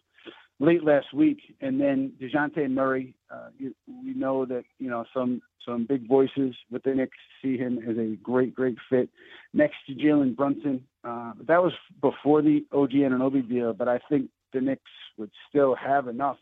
late 0.63 0.85
last 0.85 1.13
week. 1.13 1.39
And 1.61 1.81
then 1.81 2.13
Dejounte 2.21 2.71
Murray, 2.71 3.15
uh, 3.31 3.49
you, 3.59 3.75
we 3.87 4.15
know 4.15 4.47
that 4.47 4.65
you 4.79 4.89
know 4.89 5.05
some 5.13 5.43
some 5.67 5.85
big 5.87 6.09
voices 6.09 6.55
with 6.71 6.85
the 6.85 6.95
Knicks 6.95 7.19
see 7.43 7.59
him 7.59 7.79
as 7.89 7.99
a 7.99 8.17
great 8.23 8.55
great 8.55 8.77
fit 8.89 9.11
next 9.53 9.77
to 9.87 9.95
Jalen 9.95 10.37
Brunson. 10.37 10.85
Uh, 11.05 11.33
that 11.49 11.63
was 11.63 11.73
before 12.01 12.43
the 12.43 12.65
OG 12.73 12.93
Anunoby 12.93 13.47
deal, 13.47 13.73
but 13.73 13.89
I 13.89 13.99
think 14.09 14.31
the 14.53 14.61
Knicks 14.61 14.91
would 15.19 15.31
still 15.49 15.75
have 15.75 16.07
enough 16.07 16.39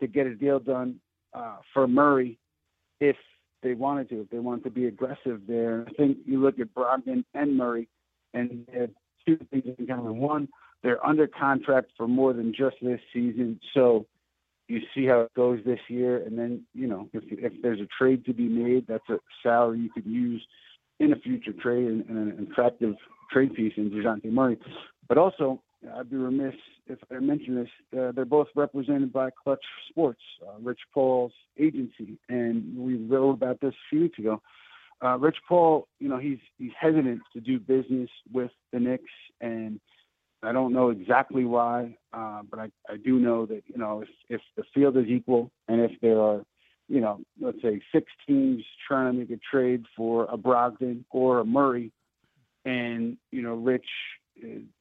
to 0.00 0.08
get 0.08 0.26
a 0.26 0.34
deal 0.34 0.58
done 0.58 0.96
uh, 1.32 1.58
for 1.72 1.86
Murray 1.86 2.38
if 3.00 3.16
they 3.62 3.74
wanted 3.74 4.08
to, 4.08 4.22
if 4.22 4.30
they 4.30 4.40
wanted 4.40 4.64
to 4.64 4.70
be 4.70 4.86
aggressive 4.86 5.42
there. 5.46 5.84
I 5.88 5.92
think 5.92 6.18
you 6.26 6.42
look 6.42 6.58
at 6.58 6.74
Brogdon 6.74 7.24
and 7.34 7.56
Murray, 7.56 7.88
and 8.34 8.66
two 9.24 9.38
things 9.50 9.64
in 9.78 9.86
common. 9.86 10.16
One, 10.18 10.48
they're 10.82 11.04
under 11.06 11.26
contract 11.26 11.90
for 11.96 12.08
more 12.08 12.32
than 12.32 12.52
just 12.52 12.76
this 12.82 13.00
season, 13.12 13.60
so 13.74 14.06
you 14.68 14.80
see 14.94 15.06
how 15.06 15.20
it 15.20 15.34
goes 15.34 15.60
this 15.64 15.80
year, 15.88 16.24
and 16.24 16.38
then 16.38 16.62
you 16.74 16.86
know 16.86 17.08
if 17.12 17.24
if 17.30 17.52
there's 17.62 17.80
a 17.80 17.88
trade 17.98 18.24
to 18.24 18.32
be 18.32 18.48
made, 18.48 18.86
that's 18.86 19.08
a 19.10 19.18
salary 19.42 19.80
you 19.80 19.90
could 19.90 20.06
use 20.06 20.44
in 21.00 21.12
a 21.12 21.16
future 21.16 21.52
trade 21.52 21.86
and, 21.86 22.08
and 22.08 22.38
an 22.38 22.48
attractive 22.50 22.94
trade 23.30 23.54
piece 23.54 23.72
in 23.76 23.90
Dejounte 23.90 24.30
Murray. 24.30 24.58
But 25.08 25.18
also, 25.18 25.60
I'd 25.96 26.10
be 26.10 26.16
remiss 26.16 26.54
if 26.86 26.98
I 27.10 27.14
didn't 27.14 27.26
mention 27.26 27.54
this. 27.56 27.98
Uh, 27.98 28.12
they're 28.12 28.24
both 28.24 28.48
represented 28.54 29.12
by 29.12 29.30
Clutch 29.30 29.64
Sports, 29.90 30.20
uh, 30.46 30.58
Rich 30.60 30.80
Paul's 30.94 31.32
agency, 31.58 32.18
and 32.28 32.76
we 32.76 32.96
wrote 32.96 33.32
about 33.32 33.60
this 33.60 33.72
a 33.72 33.88
few 33.90 34.00
weeks 34.02 34.18
ago. 34.18 34.40
Uh, 35.04 35.18
Rich 35.18 35.38
Paul, 35.48 35.88
you 35.98 36.08
know, 36.08 36.18
he's 36.18 36.38
he's 36.58 36.70
hesitant 36.80 37.20
to 37.32 37.40
do 37.40 37.58
business 37.58 38.08
with 38.32 38.52
the 38.72 38.78
Knicks, 38.78 39.10
and 39.40 39.80
I 40.42 40.52
don't 40.52 40.72
know 40.72 40.90
exactly 40.90 41.44
why, 41.44 41.96
uh, 42.12 42.42
but 42.50 42.58
I, 42.58 42.70
I 42.88 42.96
do 42.96 43.18
know 43.18 43.46
that 43.46 43.62
you 43.66 43.78
know 43.78 44.02
if 44.02 44.08
if 44.28 44.40
the 44.56 44.64
field 44.74 44.96
is 44.96 45.06
equal, 45.06 45.50
and 45.68 45.80
if 45.80 45.92
there 46.00 46.20
are, 46.20 46.42
you 46.88 47.00
know, 47.00 47.20
let's 47.40 47.62
say 47.62 47.80
six 47.94 48.10
teams 48.26 48.64
trying 48.86 49.12
to 49.12 49.18
make 49.18 49.30
a 49.30 49.40
trade 49.50 49.84
for 49.96 50.24
a 50.24 50.36
Brogdon 50.36 51.04
or 51.10 51.38
a 51.38 51.44
Murray, 51.44 51.92
and 52.64 53.16
you 53.30 53.42
know 53.42 53.54
Rich 53.54 53.86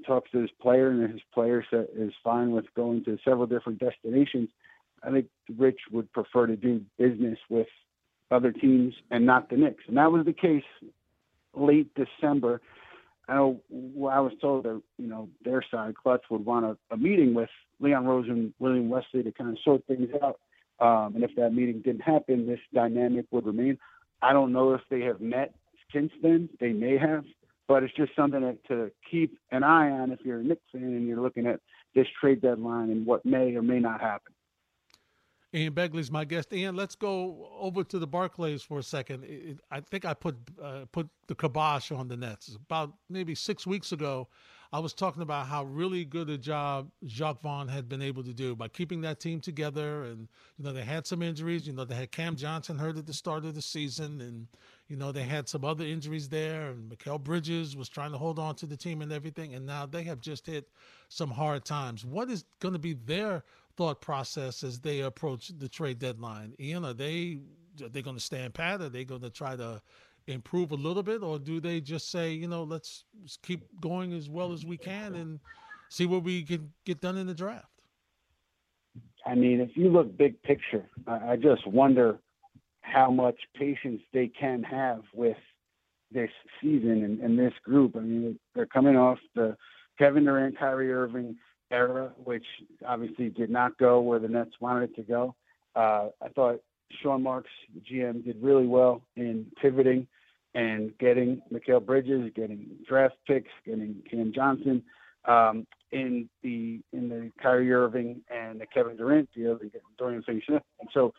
talks 0.06 0.32
to 0.32 0.40
his 0.40 0.50
player, 0.62 0.90
and 0.90 1.12
his 1.12 1.22
player 1.34 1.64
is 1.72 2.12
fine 2.24 2.52
with 2.52 2.66
going 2.76 3.04
to 3.06 3.18
several 3.24 3.46
different 3.46 3.80
destinations. 3.80 4.50
I 5.04 5.12
think 5.12 5.28
Rich 5.58 5.80
would 5.92 6.12
prefer 6.12 6.48
to 6.48 6.56
do 6.56 6.82
business 6.98 7.38
with 7.50 7.68
other 8.32 8.52
teams 8.52 8.94
and 9.12 9.26
not 9.26 9.50
the 9.50 9.58
Knicks, 9.58 9.84
and 9.88 9.98
that 9.98 10.12
was 10.12 10.26
the 10.26 10.34
case 10.34 10.64
late 11.54 11.92
December. 11.96 12.62
I 13.32 13.36
know 13.36 13.62
I 14.12 14.20
was 14.20 14.34
told 14.42 14.66
that 14.66 14.82
you 14.98 15.08
know 15.08 15.30
their 15.44 15.64
side, 15.72 15.96
Clutch, 15.96 16.24
would 16.30 16.46
want 16.46 16.66
a, 16.66 16.78
a 16.94 16.98
meeting 16.98 17.34
with 17.34 17.50
Leon 17.80 18.06
Rose 18.06 18.28
and 18.28 18.54
William 18.60 18.90
Wesley 18.90 19.24
to 19.24 19.32
kind 19.32 19.50
of 19.50 19.58
sort 19.64 19.86
things 19.88 20.10
out. 20.22 20.40
Um, 20.80 21.16
and 21.16 21.24
if 21.24 21.32
that 21.38 21.54
meeting 21.54 21.82
didn't 21.82 22.02
happen, 22.02 22.48
this 22.48 22.60
dynamic 22.74 23.26
would 23.32 23.46
remain. 23.46 23.78
I 24.22 24.34
don't 24.34 24.52
know 24.52 24.74
if 24.74 24.82
they 24.90 25.02
have 25.02 25.22
met 25.22 25.54
since 25.94 26.12
then. 26.22 26.50
They 26.60 26.74
may 26.74 26.98
have 26.98 27.24
but 27.72 27.84
it's 27.84 27.96
just 27.96 28.14
something 28.18 28.42
that, 28.42 28.58
to 28.68 28.92
keep 29.10 29.40
an 29.52 29.64
eye 29.64 29.90
on 29.90 30.12
if 30.12 30.20
you're 30.26 30.42
a 30.42 30.44
Knicks 30.44 30.62
fan 30.74 30.84
and 30.84 31.08
you're 31.08 31.22
looking 31.22 31.48
at 31.48 31.62
this 31.96 32.06
trade 32.20 32.42
deadline 32.42 32.90
and 32.90 33.06
what 33.06 33.26
may 33.26 33.56
or 33.56 33.62
may 33.62 33.80
not 33.80 34.02
happen. 34.02 34.34
Ian 35.54 35.74
Begley's 35.74 36.12
my 36.12 36.24
guest. 36.24 36.54
Ian, 36.54 36.76
let's 36.76 36.96
go 36.96 37.50
over 37.60 37.84
to 37.84 38.00
the 38.00 38.08
Barclays 38.08 38.62
for 38.62 38.80
a 38.80 38.84
second. 38.84 39.26
It, 39.26 39.60
I 39.70 39.82
think 39.82 40.06
I 40.06 40.14
put 40.14 40.38
uh, 40.62 40.86
put 40.92 41.10
the 41.28 41.36
kibosh 41.36 41.92
on 41.92 42.08
the 42.08 42.18
Nets 42.18 42.56
about 42.56 42.94
maybe 43.10 43.36
six 43.36 43.68
weeks 43.68 43.92
ago. 43.92 44.28
I 44.74 44.80
was 44.80 44.94
talking 44.94 45.22
about 45.22 45.48
how 45.48 45.66
really 45.66 46.06
good 46.06 46.30
a 46.30 46.38
job 46.38 46.92
Jacque 47.06 47.42
Vaughn 47.42 47.68
had 47.68 47.90
been 47.90 48.02
able 48.02 48.24
to 48.24 48.34
do 48.34 48.56
by 48.56 48.70
keeping 48.70 49.02
that 49.02 49.20
team 49.20 49.42
together. 49.42 50.04
And, 50.04 50.30
you 50.58 50.64
know, 50.64 50.72
they 50.72 50.84
had 50.84 51.06
some 51.06 51.22
injuries. 51.22 51.68
You 51.68 51.74
know, 51.74 51.84
they 51.84 51.96
had 51.96 52.14
Cam 52.14 52.38
Johnson 52.38 52.78
hurt 52.78 52.98
at 52.98 53.06
the 53.06 53.14
start 53.14 53.44
of 53.44 53.54
the 53.54 53.62
season. 53.62 54.22
And, 54.22 54.48
you 54.88 54.96
know, 54.96 55.12
they 55.12 55.24
had 55.24 55.50
some 55.50 55.66
other 55.66 55.84
injuries 55.84 56.30
there. 56.30 56.70
And 56.70 56.90
Mikal 56.90 57.22
Bridges 57.22 57.76
was 57.76 57.90
trying 57.90 58.14
to 58.14 58.18
hold 58.18 58.40
on 58.40 58.56
to 58.56 58.66
the 58.66 58.78
team 58.78 59.02
and 59.02 59.12
everything. 59.12 59.56
And 59.56 59.66
now 59.66 59.86
they 59.86 60.04
have 60.04 60.22
just 60.22 60.46
hit 60.46 60.70
some 61.10 61.32
hard 61.32 61.66
times. 61.66 62.06
What 62.06 62.30
is 62.30 62.46
going 62.62 62.74
to 62.74 62.80
be 62.80 62.94
their 62.94 63.44
thought 63.82 64.00
process 64.00 64.64
as 64.64 64.80
they 64.80 65.00
approach 65.00 65.48
the 65.58 65.68
trade 65.68 65.98
deadline? 65.98 66.54
Ian, 66.60 66.86
are 66.86 66.94
they 66.94 67.40
are 67.82 67.90
they 67.90 68.04
going 68.04 68.16
to 68.16 68.22
stand 68.22 68.54
pat? 68.54 68.80
Are 68.80 68.90
they 68.90 69.04
going 69.04 69.22
to 69.22 69.32
try 69.32 69.56
to 69.56 69.82
improve 70.28 70.72
a 70.72 70.76
little 70.76 71.02
bit, 71.02 71.24
or 71.24 71.40
do 71.40 71.60
they 71.60 71.82
just 71.82 72.12
say, 72.12 72.32
you 72.32 72.48
know, 72.48 72.62
let's 72.62 73.06
keep 73.42 73.64
going 73.82 74.14
as 74.14 74.30
well 74.30 74.54
as 74.54 74.64
we 74.64 74.78
can 74.78 75.16
and 75.16 75.40
see 75.90 76.06
what 76.06 76.24
we 76.24 76.44
can 76.44 76.72
get 76.86 77.02
done 77.02 77.18
in 77.18 77.26
the 77.26 77.34
draft? 77.34 77.66
I 79.26 79.34
mean, 79.34 79.60
if 79.60 79.76
you 79.76 79.90
look 79.90 80.16
big 80.16 80.40
picture, 80.44 80.86
I 81.08 81.36
just 81.36 81.66
wonder 81.66 82.20
how 82.82 83.10
much 83.10 83.40
patience 83.56 84.02
they 84.14 84.28
can 84.28 84.62
have 84.62 85.02
with 85.12 85.38
this 86.12 86.30
season 86.62 87.04
and, 87.04 87.20
and 87.20 87.40
this 87.40 87.54
group. 87.64 87.96
I 87.96 88.02
mean, 88.02 88.38
they're 88.54 88.68
coming 88.68 88.96
off 88.96 89.18
the 89.34 89.58
Kevin 89.98 90.26
Durant, 90.26 90.60
Kyrie 90.60 90.94
Irving 90.94 91.36
era, 91.72 92.12
which 92.24 92.46
obviously 92.86 93.30
did 93.30 93.50
not 93.50 93.78
go 93.78 94.02
where 94.02 94.20
the 94.20 94.28
Nets 94.28 94.52
wanted 94.60 94.92
it 94.92 94.96
to 94.98 95.04
go. 95.04 95.36
Uh, 95.76 96.10
I 96.22 96.30
thought 96.36 96.62
Sean 97.02 97.24
Marks, 97.24 97.50
the 97.74 97.82
GM, 97.82 98.24
did 98.24 98.42
really 98.42 98.68
well 98.68 99.02
in 99.16 99.46
pivoting 99.62 100.08
and 100.54 100.92
getting 101.00 101.42
Mikal 101.52 101.86
Bridges, 101.86 102.32
getting 102.36 102.68
draft 102.88 103.16
picks, 103.26 103.52
getting 103.66 104.02
Cam 104.10 104.34
Johnson 104.34 104.84
um, 105.26 105.66
in 105.92 106.30
the 106.44 106.82
in 106.94 107.10
the 107.10 107.32
Kyrie 107.42 107.72
Irving 107.72 108.22
and 108.30 108.60
the 108.60 108.66
Kevin 108.66 108.98
Durant 108.98 109.30
deal, 109.34 109.58
get 109.58 109.82
Dorian 109.98 110.24
Finney-Smith. 110.24 110.64
And 110.80 110.90
so 110.94 111.14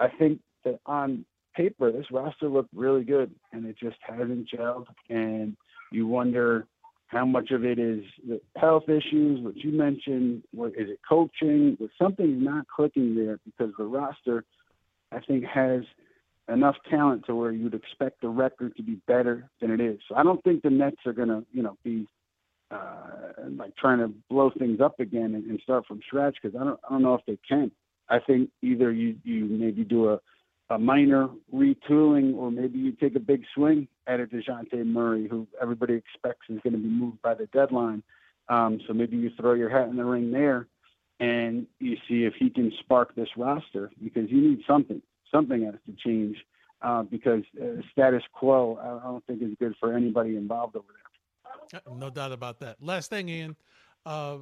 I 0.00 0.08
think 0.08 0.40
that 0.64 0.80
on 0.86 1.24
paper, 1.54 1.90
this 1.92 2.06
roster 2.10 2.48
looked 2.48 2.72
really 2.74 3.04
good, 3.04 3.34
and 3.52 3.66
it 3.66 3.76
just 3.78 3.96
hasn't 4.00 4.48
gelled. 4.50 4.86
And 5.10 5.56
you 5.90 6.06
wonder 6.06 6.66
how 7.08 7.26
much 7.26 7.50
of 7.50 7.64
it 7.64 7.78
is 7.78 8.04
the 8.26 8.40
health 8.56 8.88
issues, 8.88 9.40
what 9.40 9.56
you 9.56 9.72
mentioned. 9.72 10.42
What 10.52 10.70
is 10.70 10.88
it 10.88 11.00
coaching? 11.08 11.76
But 11.80 11.90
something's 12.00 12.42
not 12.42 12.66
clicking 12.68 13.14
there 13.14 13.38
because 13.44 13.74
the 13.76 13.84
roster– 13.84 14.44
I 15.12 15.20
think 15.20 15.44
has 15.44 15.82
enough 16.48 16.76
talent 16.90 17.24
to 17.26 17.34
where 17.34 17.52
you'd 17.52 17.74
expect 17.74 18.20
the 18.20 18.28
record 18.28 18.76
to 18.76 18.82
be 18.82 19.00
better 19.06 19.48
than 19.60 19.70
it 19.70 19.80
is. 19.80 19.98
So 20.08 20.14
I 20.14 20.22
don't 20.22 20.42
think 20.44 20.62
the 20.62 20.70
Nets 20.70 20.96
are 21.06 21.12
to, 21.12 21.44
you 21.52 21.62
know, 21.62 21.76
be 21.84 22.06
uh, 22.70 23.32
like 23.56 23.76
trying 23.76 23.98
to 23.98 24.12
blow 24.28 24.50
things 24.58 24.80
up 24.80 25.00
again 25.00 25.34
and, 25.34 25.44
and 25.44 25.60
start 25.62 25.86
from 25.86 26.00
scratch 26.06 26.36
because 26.42 26.58
I 26.58 26.64
don't, 26.64 26.80
I 26.84 26.92
don't 26.92 27.02
know 27.02 27.14
if 27.14 27.24
they 27.26 27.38
can. 27.48 27.70
I 28.08 28.18
think 28.18 28.50
either 28.62 28.90
you 28.90 29.16
you 29.22 29.44
maybe 29.44 29.84
do 29.84 30.10
a 30.10 30.20
a 30.70 30.78
minor 30.78 31.28
retooling, 31.54 32.34
or 32.34 32.50
maybe 32.50 32.78
you 32.78 32.92
take 32.92 33.16
a 33.16 33.20
big 33.20 33.44
swing 33.54 33.88
at 34.06 34.20
a 34.20 34.26
Dejounte 34.26 34.84
Murray, 34.84 35.26
who 35.28 35.46
everybody 35.60 35.94
expects 35.94 36.46
is 36.48 36.60
going 36.62 36.74
to 36.74 36.78
be 36.78 36.88
moved 36.88 37.22
by 37.22 37.34
the 37.34 37.46
deadline. 37.46 38.02
Um, 38.48 38.80
so 38.86 38.92
maybe 38.92 39.16
you 39.16 39.30
throw 39.38 39.54
your 39.54 39.70
hat 39.70 39.88
in 39.88 39.96
the 39.96 40.04
ring 40.04 40.30
there 40.30 40.66
and 41.20 41.66
you 41.80 41.96
see 42.08 42.24
if 42.24 42.34
he 42.38 42.50
can 42.50 42.72
spark 42.80 43.14
this 43.14 43.28
roster 43.36 43.90
because 44.02 44.30
you 44.30 44.40
need 44.40 44.60
something. 44.66 45.02
Something 45.32 45.64
has 45.64 45.74
to 45.86 45.92
change 46.02 46.36
uh, 46.80 47.02
because 47.02 47.42
uh, 47.60 47.82
status 47.92 48.22
quo, 48.32 48.78
I 48.80 49.06
don't 49.06 49.26
think 49.26 49.42
is 49.42 49.56
good 49.58 49.74
for 49.80 49.94
anybody 49.94 50.36
involved 50.36 50.76
over 50.76 50.86
there. 50.88 51.80
Uh, 51.86 51.94
no 51.94 52.08
doubt 52.08 52.32
about 52.32 52.60
that. 52.60 52.76
Last 52.80 53.10
thing, 53.10 53.28
Ian. 53.28 53.56
Uh, 54.06 54.38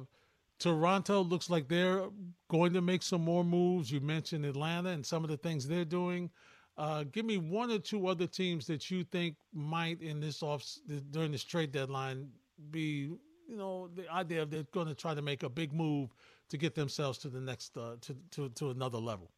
Toronto 0.59 1.21
looks 1.21 1.49
like 1.49 1.67
they're 1.67 2.05
going 2.49 2.73
to 2.73 2.81
make 2.81 3.03
some 3.03 3.21
more 3.21 3.43
moves. 3.43 3.91
You 3.91 3.99
mentioned 3.99 4.45
Atlanta 4.45 4.89
and 4.89 5.05
some 5.05 5.23
of 5.23 5.29
the 5.29 5.37
things 5.37 5.67
they're 5.67 5.85
doing. 5.85 6.29
Uh, 6.77 7.03
give 7.11 7.25
me 7.25 7.37
one 7.37 7.71
or 7.71 7.79
two 7.79 8.07
other 8.07 8.27
teams 8.27 8.67
that 8.67 8.89
you 8.91 9.03
think 9.03 9.35
might 9.53 10.01
in 10.01 10.19
this 10.19 10.43
off 10.43 10.63
during 11.11 11.31
this 11.31 11.43
trade 11.43 11.71
deadline 11.71 12.29
be, 12.69 13.09
you 13.47 13.57
know, 13.57 13.89
the 13.95 14.11
idea 14.11 14.41
of 14.43 14.51
they're 14.51 14.63
going 14.71 14.87
to 14.87 14.93
try 14.93 15.15
to 15.15 15.21
make 15.21 15.43
a 15.43 15.49
big 15.49 15.73
move 15.73 16.13
to 16.49 16.57
get 16.57 16.75
themselves 16.75 17.17
to 17.19 17.29
the 17.29 17.41
next 17.41 17.75
uh, 17.77 17.95
to, 18.01 18.15
to 18.31 18.49
to 18.49 18.69
another 18.69 18.99
level. 18.99 19.31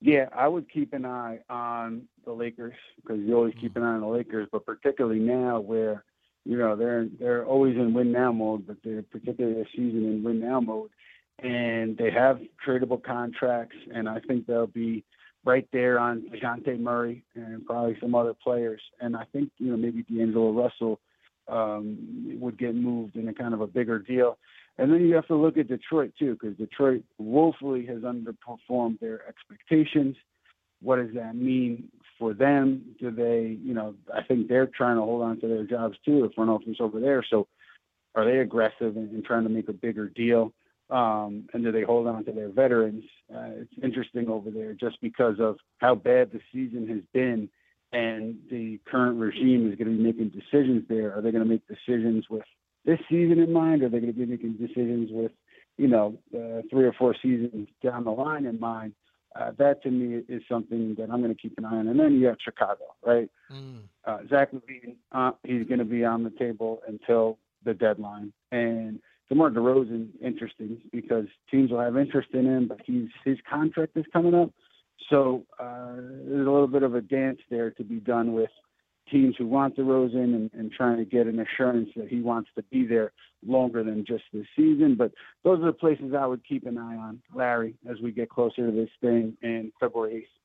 Yeah, 0.00 0.28
I 0.32 0.48
would 0.48 0.70
keep 0.70 0.92
an 0.92 1.04
eye 1.04 1.40
on 1.50 2.08
the 2.24 2.32
Lakers 2.32 2.74
because 2.96 3.20
you 3.20 3.34
always 3.34 3.54
keep 3.60 3.74
mm. 3.74 3.78
an 3.78 3.82
eye 3.82 3.94
on 3.94 4.00
the 4.00 4.06
Lakers, 4.06 4.48
but 4.50 4.64
particularly 4.64 5.18
now 5.18 5.60
where 5.60 6.04
you 6.48 6.56
know 6.56 6.76
they're 6.76 7.06
they're 7.20 7.44
always 7.44 7.76
in 7.76 7.92
win 7.92 8.10
now 8.10 8.32
mode, 8.32 8.66
but 8.66 8.78
they're 8.82 9.02
particularly 9.02 9.54
this 9.58 9.68
season 9.72 10.06
in 10.06 10.22
win 10.24 10.40
now 10.40 10.60
mode, 10.60 10.88
and 11.40 11.94
they 11.98 12.10
have 12.10 12.40
tradable 12.66 13.02
contracts, 13.02 13.76
and 13.94 14.08
I 14.08 14.18
think 14.20 14.46
they'll 14.46 14.66
be 14.66 15.04
right 15.44 15.68
there 15.74 15.98
on 15.98 16.24
Dejounte 16.32 16.80
Murray 16.80 17.22
and 17.34 17.66
probably 17.66 17.98
some 18.00 18.14
other 18.14 18.32
players, 18.32 18.80
and 18.98 19.14
I 19.14 19.24
think 19.30 19.50
you 19.58 19.70
know 19.70 19.76
maybe 19.76 20.04
D'Angelo 20.04 20.52
Russell 20.52 21.00
um, 21.48 22.38
would 22.40 22.58
get 22.58 22.74
moved 22.74 23.16
in 23.16 23.28
a 23.28 23.34
kind 23.34 23.52
of 23.52 23.60
a 23.60 23.66
bigger 23.66 23.98
deal. 23.98 24.38
And 24.78 24.90
then 24.90 25.02
you 25.06 25.14
have 25.16 25.26
to 25.26 25.34
look 25.34 25.58
at 25.58 25.68
Detroit 25.68 26.12
too, 26.18 26.38
because 26.40 26.56
Detroit 26.56 27.02
woefully 27.18 27.84
has 27.86 27.98
underperformed 27.98 29.00
their 29.00 29.20
expectations. 29.28 30.16
What 30.80 30.96
does 30.96 31.14
that 31.14 31.36
mean 31.36 31.88
for 32.18 32.34
them? 32.34 32.94
Do 32.98 33.10
they, 33.10 33.58
you 33.62 33.74
know, 33.74 33.94
I 34.14 34.22
think 34.22 34.48
they're 34.48 34.66
trying 34.66 34.96
to 34.96 35.02
hold 35.02 35.22
on 35.22 35.40
to 35.40 35.48
their 35.48 35.64
jobs 35.64 35.96
too, 36.04 36.22
the 36.22 36.30
front 36.34 36.50
office 36.50 36.76
over 36.80 37.00
there. 37.00 37.24
So 37.28 37.46
are 38.14 38.24
they 38.24 38.38
aggressive 38.38 38.96
in, 38.96 39.10
in 39.14 39.22
trying 39.24 39.44
to 39.44 39.50
make 39.50 39.68
a 39.68 39.72
bigger 39.72 40.08
deal? 40.08 40.52
Um, 40.90 41.48
and 41.52 41.62
do 41.62 41.70
they 41.70 41.82
hold 41.82 42.06
on 42.06 42.24
to 42.24 42.32
their 42.32 42.48
veterans? 42.48 43.04
Uh, 43.32 43.60
it's 43.60 43.72
interesting 43.82 44.28
over 44.28 44.50
there 44.50 44.72
just 44.72 45.00
because 45.02 45.36
of 45.38 45.56
how 45.78 45.94
bad 45.94 46.32
the 46.32 46.40
season 46.52 46.88
has 46.88 47.02
been 47.12 47.48
and 47.92 48.36
the 48.50 48.78
current 48.90 49.18
regime 49.18 49.70
is 49.70 49.78
going 49.78 49.90
to 49.90 49.96
be 49.96 50.02
making 50.02 50.30
decisions 50.30 50.84
there. 50.88 51.16
Are 51.16 51.22
they 51.22 51.30
going 51.30 51.44
to 51.44 51.48
make 51.48 51.62
decisions 51.66 52.26
with 52.28 52.44
this 52.84 52.98
season 53.08 53.38
in 53.38 53.52
mind? 53.52 53.82
Are 53.82 53.88
they 53.88 54.00
going 54.00 54.12
to 54.12 54.18
be 54.18 54.26
making 54.26 54.54
decisions 54.54 55.10
with, 55.10 55.32
you 55.76 55.88
know, 55.88 56.18
uh, 56.34 56.62
three 56.70 56.84
or 56.84 56.92
four 56.98 57.14
seasons 57.22 57.68
down 57.82 58.04
the 58.04 58.10
line 58.10 58.46
in 58.46 58.60
mind? 58.60 58.92
Uh, 59.38 59.52
that 59.58 59.82
to 59.82 59.90
me 59.90 60.22
is 60.28 60.42
something 60.50 60.94
that 60.98 61.10
I'm 61.10 61.22
going 61.22 61.34
to 61.34 61.40
keep 61.40 61.56
an 61.58 61.64
eye 61.64 61.76
on. 61.76 61.88
And 61.88 61.98
then 61.98 62.14
you 62.14 62.26
have 62.26 62.36
Chicago, 62.42 62.84
right? 63.06 63.30
Mm. 63.52 63.82
Uh, 64.04 64.18
Zach 64.28 64.50
LaVine, 64.52 64.96
uh, 65.12 65.32
he's 65.44 65.64
going 65.66 65.78
to 65.78 65.84
be 65.84 66.04
on 66.04 66.24
the 66.24 66.30
table 66.30 66.80
until 66.88 67.38
the 67.64 67.74
deadline. 67.74 68.32
And 68.50 68.98
DeMar 69.28 69.50
DeRozan, 69.50 70.08
interesting 70.22 70.78
because 70.90 71.26
teams 71.50 71.70
will 71.70 71.80
have 71.80 71.96
interest 71.96 72.30
in 72.32 72.46
him, 72.46 72.66
but 72.66 72.78
he's 72.84 73.08
his 73.24 73.38
contract 73.48 73.96
is 73.96 74.06
coming 74.12 74.34
up. 74.34 74.50
So 75.10 75.44
uh, 75.60 75.96
there's 75.96 76.46
a 76.46 76.50
little 76.50 76.66
bit 76.66 76.82
of 76.82 76.94
a 76.94 77.00
dance 77.00 77.38
there 77.50 77.70
to 77.72 77.84
be 77.84 78.00
done 78.00 78.32
with 78.32 78.50
teams 79.10 79.34
who 79.36 79.46
want 79.46 79.76
DeRozan 79.76 80.34
and, 80.34 80.50
and 80.54 80.72
trying 80.72 80.98
to 80.98 81.04
get 81.04 81.26
an 81.26 81.40
assurance 81.40 81.88
that 81.96 82.08
he 82.08 82.20
wants 82.20 82.50
to 82.56 82.62
be 82.64 82.86
there 82.86 83.12
longer 83.46 83.82
than 83.84 84.04
just 84.06 84.24
this 84.32 84.46
season. 84.56 84.96
But 84.96 85.12
those 85.44 85.60
are 85.60 85.66
the 85.66 85.72
places 85.72 86.12
I 86.18 86.26
would 86.26 86.46
keep 86.46 86.66
an 86.66 86.78
eye 86.78 86.96
on, 86.96 87.20
Larry, 87.34 87.74
as 87.88 87.98
we 88.00 88.12
get 88.12 88.30
closer 88.30 88.66
to 88.66 88.72
this 88.72 88.90
thing 89.00 89.36
in 89.42 89.72
February 89.80 90.22
8th. 90.22 90.38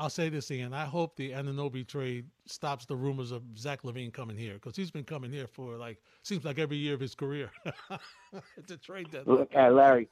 I'll 0.00 0.10
say 0.10 0.28
this, 0.28 0.48
Ian. 0.52 0.74
I 0.74 0.84
hope 0.84 1.16
the 1.16 1.32
Anunoby 1.32 1.84
trade 1.84 2.26
stops 2.46 2.86
the 2.86 2.94
rumors 2.94 3.32
of 3.32 3.42
Zach 3.58 3.82
LaVine 3.82 4.12
coming 4.12 4.36
here 4.36 4.54
because 4.54 4.76
he's 4.76 4.92
been 4.92 5.02
coming 5.02 5.32
here 5.32 5.48
for 5.48 5.76
like 5.76 5.98
seems 6.22 6.44
like 6.44 6.60
every 6.60 6.76
year 6.76 6.94
of 6.94 7.00
his 7.00 7.16
career. 7.16 7.50
it's 8.56 8.70
a 8.70 8.76
trade 8.76 9.10
deadline. 9.10 9.38
Look, 9.38 9.50
uh, 9.56 9.70
Larry, 9.70 10.08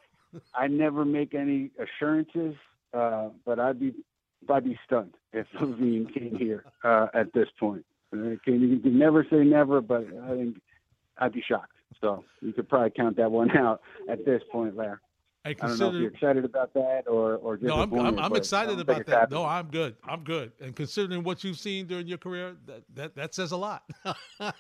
I 0.57 0.67
never 0.67 1.05
make 1.05 1.35
any 1.35 1.71
assurances, 1.79 2.57
uh, 2.93 3.29
but 3.45 3.61
I'd 3.61 3.79
be 3.79 3.95
I'd 4.49 4.65
be 4.65 4.79
stunned 4.85 5.15
if 5.33 5.47
LaVine 5.61 6.13
came 6.13 6.37
here 6.37 6.65
uh, 6.85 7.09
at 7.15 7.33
this 7.33 7.49
point. 7.59 7.85
You 8.13 8.39
can 8.45 8.99
never 8.99 9.27
say 9.31 9.39
never, 9.39 9.81
but 9.81 10.07
I 10.25 10.37
think 10.37 10.61
I'd 11.19 11.33
be 11.33 11.43
shocked. 11.47 11.73
So 12.01 12.25
you 12.41 12.53
could 12.53 12.69
probably 12.69 12.91
count 12.91 13.17
that 13.17 13.31
one 13.31 13.51
out 13.57 13.81
at 14.09 14.25
this 14.25 14.43
point, 14.51 14.77
Larry. 14.77 14.99
I, 15.45 15.55
consider, 15.55 15.75
I 15.75 15.77
don't 15.77 15.79
know 15.79 15.97
if 15.97 16.03
you're 16.03 16.11
excited 16.11 16.45
about 16.45 16.75
that 16.75 17.03
or 17.07 17.37
or 17.37 17.57
just 17.57 17.69
no. 17.69 17.77
I'm, 17.81 17.95
I'm, 17.95 18.19
I'm 18.19 18.35
excited 18.35 18.81
about 18.81 19.07
that. 19.07 19.31
No, 19.31 19.45
I'm 19.45 19.69
good. 19.69 19.95
I'm 20.05 20.25
good. 20.25 20.51
And 20.61 20.75
considering 20.75 21.23
what 21.23 21.45
you've 21.45 21.59
seen 21.59 21.87
during 21.87 22.09
your 22.09 22.19
career, 22.19 22.57
that 22.67 22.83
that, 22.95 23.15
that 23.15 23.35
says 23.35 23.53
a 23.53 23.57
lot. 23.57 23.85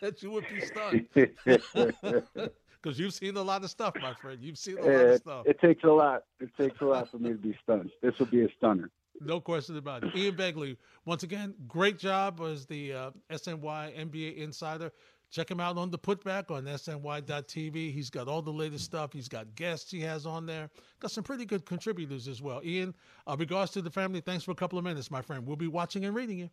that 0.00 0.22
you 0.22 0.30
would 0.30 0.44
be 0.48 0.60
stunned 0.64 1.08
because 2.82 3.00
you've 3.00 3.14
seen 3.14 3.36
a 3.36 3.42
lot 3.42 3.64
of 3.64 3.70
stuff, 3.70 3.94
my 4.00 4.14
friend. 4.14 4.38
You've 4.40 4.58
seen 4.58 4.78
a 4.78 4.82
lot 4.82 4.90
it, 4.90 5.10
of 5.10 5.20
stuff. 5.20 5.46
It 5.46 5.60
takes 5.60 5.82
a 5.82 5.88
lot. 5.88 6.22
It 6.38 6.50
takes 6.56 6.80
a 6.80 6.84
lot 6.84 7.10
for 7.10 7.18
me 7.18 7.30
to 7.30 7.36
be 7.36 7.58
stunned. 7.64 7.90
This 8.00 8.16
will 8.20 8.26
be 8.26 8.44
a 8.44 8.48
stunner. 8.56 8.90
No 9.20 9.40
question 9.40 9.76
about 9.76 10.04
it. 10.04 10.14
Ian 10.14 10.36
Begley, 10.36 10.76
once 11.04 11.22
again, 11.22 11.54
great 11.66 11.98
job 11.98 12.40
as 12.40 12.66
the 12.66 12.92
uh, 12.92 13.10
SNY 13.30 13.96
NBA 13.96 14.36
insider. 14.36 14.92
Check 15.30 15.50
him 15.50 15.60
out 15.60 15.76
on 15.76 15.90
the 15.90 15.98
putback 15.98 16.50
on 16.50 16.64
SNY.TV. 16.64 17.92
He's 17.92 18.10
got 18.10 18.28
all 18.28 18.42
the 18.42 18.52
latest 18.52 18.84
stuff. 18.84 19.12
He's 19.12 19.28
got 19.28 19.54
guests 19.54 19.90
he 19.90 20.00
has 20.02 20.24
on 20.24 20.46
there. 20.46 20.70
Got 21.00 21.10
some 21.10 21.24
pretty 21.24 21.44
good 21.44 21.66
contributors 21.66 22.28
as 22.28 22.40
well. 22.40 22.60
Ian, 22.64 22.94
uh, 23.26 23.36
regards 23.38 23.72
to 23.72 23.82
the 23.82 23.90
family, 23.90 24.20
thanks 24.20 24.44
for 24.44 24.52
a 24.52 24.54
couple 24.54 24.78
of 24.78 24.84
minutes, 24.84 25.10
my 25.10 25.22
friend. 25.22 25.46
We'll 25.46 25.56
be 25.56 25.68
watching 25.68 26.04
and 26.04 26.14
reading 26.14 26.38
you. 26.38 26.50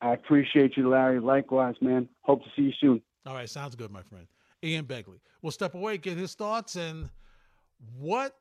I 0.00 0.14
appreciate 0.14 0.76
you, 0.76 0.88
Larry. 0.88 1.20
Likewise, 1.20 1.74
man. 1.80 2.08
Hope 2.22 2.42
to 2.42 2.48
see 2.56 2.62
you 2.62 2.72
soon. 2.80 3.02
All 3.26 3.34
right, 3.34 3.48
sounds 3.48 3.74
good, 3.74 3.90
my 3.90 4.02
friend. 4.02 4.26
Ian 4.62 4.84
Begley. 4.84 5.20
We'll 5.42 5.52
step 5.52 5.74
away, 5.74 5.98
get 5.98 6.16
his 6.16 6.34
thoughts, 6.34 6.76
and 6.76 7.10
what 7.98 8.34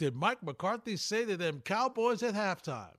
did 0.00 0.16
Mike 0.16 0.42
McCarthy 0.42 0.96
say 0.96 1.26
to 1.26 1.36
them 1.36 1.60
Cowboys 1.60 2.22
at 2.22 2.34
halftime? 2.34 2.96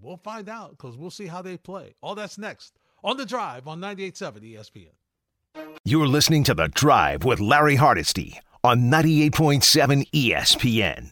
We'll 0.00 0.16
find 0.16 0.48
out 0.48 0.70
because 0.70 0.96
we'll 0.96 1.10
see 1.10 1.26
how 1.26 1.42
they 1.42 1.58
play. 1.58 1.94
All 2.00 2.14
that's 2.14 2.38
next 2.38 2.78
on 3.04 3.18
The 3.18 3.26
Drive 3.26 3.68
on 3.68 3.80
98.7 3.80 4.56
ESPN. 4.56 5.76
You're 5.84 6.06
listening 6.08 6.42
to 6.44 6.54
The 6.54 6.68
Drive 6.68 7.24
with 7.24 7.38
Larry 7.38 7.76
Hardesty 7.76 8.40
on 8.64 8.90
98.7 8.90 10.10
ESPN. 10.10 11.10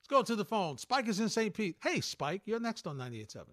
Let's 0.00 0.08
go 0.10 0.22
to 0.22 0.34
the 0.34 0.44
phone. 0.44 0.78
Spike 0.78 1.06
is 1.06 1.20
in 1.20 1.28
St. 1.28 1.54
Pete. 1.54 1.76
Hey, 1.80 2.00
Spike, 2.00 2.42
you're 2.44 2.58
next 2.58 2.88
on 2.88 2.96
98.7. 2.96 3.44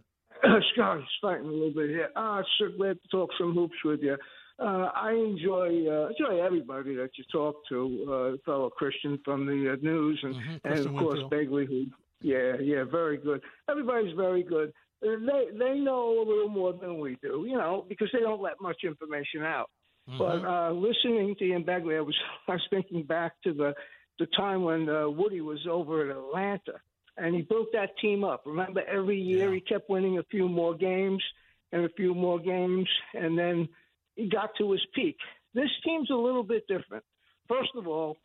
Scott, 0.74 1.02
fighting 1.22 1.46
a 1.46 1.52
little 1.52 1.74
bit 1.76 1.92
here. 1.92 2.10
Ah, 2.16 2.42
so 2.58 2.70
glad 2.76 2.98
to 3.04 3.08
talk 3.12 3.30
some 3.38 3.54
hoops 3.54 3.78
with 3.86 4.02
you. 4.02 4.18
Uh, 4.60 4.90
I 4.94 5.14
enjoy 5.14 5.88
uh, 5.88 6.10
enjoy 6.10 6.44
everybody 6.44 6.96
that 6.96 7.12
you 7.18 7.24
talk 7.32 7.56
to, 7.70 8.36
uh, 8.36 8.38
fellow 8.46 8.70
Christian 8.70 9.20
from 9.26 9.46
the 9.46 9.74
uh, 9.74 9.76
news, 9.82 10.20
and 10.24 10.36
mm-hmm. 10.36 10.68
and 10.68 10.86
of 10.86 10.96
course 10.96 11.20
Winfield. 11.20 11.32
Begley, 11.32 11.68
who 11.68 11.86
yeah 12.22 12.54
yeah 12.62 12.84
very 12.84 13.18
good. 13.18 13.42
Everybody's 13.70 14.16
very 14.16 14.44
good. 14.44 14.72
Uh, 15.04 15.16
they 15.26 15.58
they 15.58 15.80
know 15.80 16.20
a 16.20 16.26
little 16.28 16.50
more 16.50 16.74
than 16.74 17.00
we 17.00 17.18
do, 17.22 17.46
you 17.48 17.58
know, 17.58 17.86
because 17.90 18.10
they 18.14 18.20
don't 18.20 18.42
let 18.42 18.62
much 18.62 18.84
information 18.84 19.44
out. 19.44 19.70
Mm-hmm. 20.10 20.18
But 20.18 20.46
uh, 20.46 20.72
listening 20.72 21.36
to 21.40 21.46
Ian 21.46 21.64
Begley, 21.64 21.98
I 21.98 22.02
was 22.02 22.16
I 22.48 22.54
was 22.54 22.68
thinking 22.70 23.04
back 23.04 23.34
to 23.44 23.54
the 23.54 23.74
the 24.20 24.28
time 24.38 24.64
when 24.64 24.88
uh, 24.88 25.10
Woody 25.10 25.42
was 25.42 25.60
over 25.70 26.10
at 26.10 26.16
Atlanta, 26.16 26.80
and 27.18 27.36
he 27.36 27.42
built 27.42 27.70
that 27.74 27.98
team 28.00 28.24
up. 28.24 28.44
Remember, 28.46 28.82
every 28.88 29.20
year 29.20 29.50
yeah. 29.50 29.56
he 29.56 29.62
kept 29.62 29.90
winning 29.90 30.20
a 30.20 30.24
few 30.24 30.48
more 30.48 30.76
games 30.76 31.24
and 31.72 31.86
a 31.86 31.90
few 31.90 32.14
more 32.14 32.40
games, 32.40 32.88
and 33.14 33.38
then 33.38 33.68
he 34.16 34.30
got 34.30 34.52
to 34.58 34.72
his 34.72 34.82
peak. 34.94 35.18
This 35.54 35.70
team's 35.84 36.10
a 36.10 36.16
little 36.16 36.44
bit 36.44 36.68
different. 36.68 37.04
First 37.48 37.72
of 37.76 37.88
all, 37.88 38.18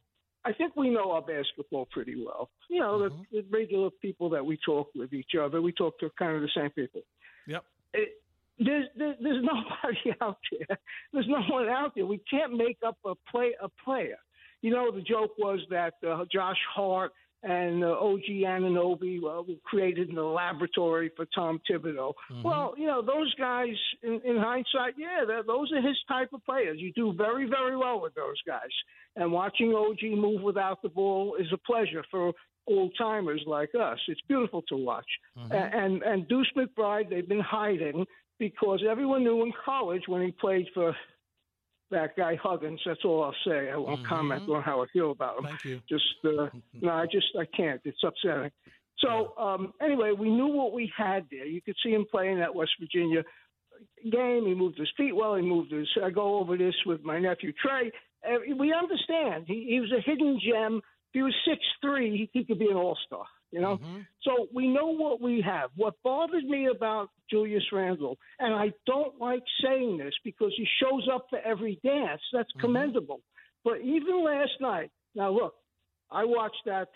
I 0.44 0.52
think 0.52 0.76
we 0.76 0.90
know 0.90 1.10
our 1.12 1.22
basketball 1.22 1.88
pretty 1.90 2.14
well. 2.24 2.50
You 2.70 2.80
know, 2.80 2.98
mm-hmm. 2.98 3.22
the, 3.32 3.42
the 3.42 3.48
regular 3.50 3.90
people 4.00 4.30
that 4.30 4.46
we 4.46 4.58
talk 4.64 4.88
with 4.94 5.12
each 5.12 5.32
other, 5.40 5.60
we 5.60 5.72
talk 5.72 5.98
to 5.98 6.10
kind 6.18 6.36
of 6.36 6.42
the 6.42 6.50
same 6.56 6.70
people. 6.70 7.02
Yep. 7.48 7.64
It, 7.94 8.08
there's, 8.58 8.86
there's 8.96 9.16
there's 9.20 9.42
nobody 9.82 10.16
out 10.20 10.38
there. 10.52 10.78
There's 11.12 11.26
no 11.28 11.42
one 11.50 11.68
out 11.68 11.92
there. 11.94 12.06
We 12.06 12.20
can't 12.30 12.56
make 12.56 12.78
up 12.86 12.96
a 13.04 13.14
play 13.30 13.54
a 13.60 13.68
player. 13.84 14.18
You 14.62 14.70
know, 14.70 14.90
the 14.90 15.02
joke 15.02 15.36
was 15.38 15.60
that 15.70 15.94
uh, 16.08 16.24
Josh 16.32 16.58
Hart 16.74 17.12
and 17.46 17.84
uh, 17.84 17.92
OG 18.00 18.24
Anunoby 18.44 19.20
uh, 19.22 19.42
created 19.64 20.08
in 20.08 20.16
the 20.16 20.22
laboratory 20.22 21.12
for 21.14 21.26
Tom 21.32 21.60
Thibodeau. 21.70 22.12
Mm-hmm. 22.32 22.42
Well, 22.42 22.74
you 22.76 22.86
know, 22.86 23.02
those 23.02 23.32
guys, 23.36 23.76
in, 24.02 24.20
in 24.24 24.36
hindsight, 24.36 24.94
yeah, 24.98 25.24
those 25.46 25.70
are 25.72 25.80
his 25.80 25.96
type 26.08 26.30
of 26.32 26.44
players. 26.44 26.78
You 26.80 26.92
do 26.92 27.12
very, 27.12 27.48
very 27.48 27.76
well 27.76 28.00
with 28.00 28.14
those 28.14 28.40
guys. 28.44 28.70
And 29.14 29.30
watching 29.30 29.72
OG 29.72 30.18
move 30.18 30.42
without 30.42 30.82
the 30.82 30.88
ball 30.88 31.36
is 31.38 31.46
a 31.52 31.58
pleasure 31.58 32.04
for 32.10 32.32
old 32.66 32.92
timers 32.98 33.42
like 33.46 33.70
us. 33.80 33.98
It's 34.08 34.20
beautiful 34.26 34.62
to 34.62 34.76
watch. 34.76 35.06
Mm-hmm. 35.38 35.52
And, 35.52 36.02
and 36.02 36.28
Deuce 36.28 36.50
McBride, 36.56 37.10
they've 37.10 37.28
been 37.28 37.38
hiding 37.40 38.04
because 38.40 38.82
everyone 38.88 39.22
knew 39.22 39.44
in 39.44 39.52
college 39.64 40.02
when 40.08 40.20
he 40.22 40.32
played 40.32 40.66
for 40.74 40.94
that 41.90 42.16
guy 42.16 42.36
Huggins. 42.40 42.80
That's 42.84 43.04
all 43.04 43.22
I'll 43.22 43.34
say. 43.46 43.70
I 43.70 43.76
won't 43.76 44.00
mm-hmm. 44.00 44.08
comment 44.08 44.48
on 44.48 44.62
how 44.62 44.82
I 44.82 44.86
feel 44.92 45.10
about 45.10 45.38
him. 45.38 45.44
Thank 45.44 45.64
you. 45.64 45.80
Just 45.88 46.04
uh, 46.24 46.48
no, 46.80 46.90
I 46.90 47.06
just 47.06 47.26
I 47.38 47.44
can't. 47.56 47.80
It's 47.84 48.02
upsetting. 48.04 48.50
So 48.98 49.34
um, 49.38 49.74
anyway, 49.82 50.12
we 50.18 50.30
knew 50.30 50.48
what 50.48 50.72
we 50.72 50.90
had 50.96 51.26
there. 51.30 51.46
You 51.46 51.60
could 51.60 51.76
see 51.82 51.90
him 51.90 52.06
playing 52.10 52.40
at 52.40 52.54
West 52.54 52.72
Virginia. 52.80 53.22
game. 54.10 54.46
He 54.46 54.54
moved 54.54 54.78
his 54.78 54.90
feet 54.96 55.14
well. 55.14 55.36
He 55.36 55.42
moved 55.42 55.72
his. 55.72 55.88
I 56.02 56.10
go 56.10 56.38
over 56.38 56.56
this 56.56 56.74
with 56.86 57.02
my 57.02 57.18
nephew 57.18 57.52
Trey. 57.52 57.92
Uh, 58.26 58.54
we 58.58 58.72
understand. 58.72 59.44
He, 59.46 59.66
he 59.68 59.80
was 59.80 59.92
a 59.92 60.00
hidden 60.00 60.40
gem. 60.42 60.78
If 60.78 61.12
he 61.12 61.22
was 61.22 61.34
six 61.46 61.60
three, 61.80 62.28
he 62.32 62.44
could 62.44 62.58
be 62.58 62.70
an 62.70 62.76
all 62.76 62.98
star. 63.06 63.26
You 63.52 63.60
know, 63.60 63.76
mm-hmm. 63.76 64.00
so 64.22 64.48
we 64.52 64.66
know 64.66 64.88
what 64.88 65.20
we 65.20 65.40
have. 65.40 65.70
What 65.76 65.94
bothers 66.02 66.44
me 66.44 66.66
about 66.66 67.10
Julius 67.30 67.62
Randle, 67.72 68.18
and 68.40 68.54
I 68.54 68.72
don't 68.86 69.18
like 69.20 69.42
saying 69.62 69.98
this 69.98 70.14
because 70.24 70.52
he 70.56 70.66
shows 70.82 71.08
up 71.12 71.26
for 71.30 71.38
every 71.38 71.78
dance. 71.84 72.20
That's 72.32 72.50
mm-hmm. 72.50 72.60
commendable. 72.60 73.20
But 73.64 73.80
even 73.82 74.24
last 74.24 74.52
night, 74.60 74.90
now 75.14 75.30
look, 75.30 75.54
I 76.10 76.24
watched 76.24 76.62
that 76.66 76.88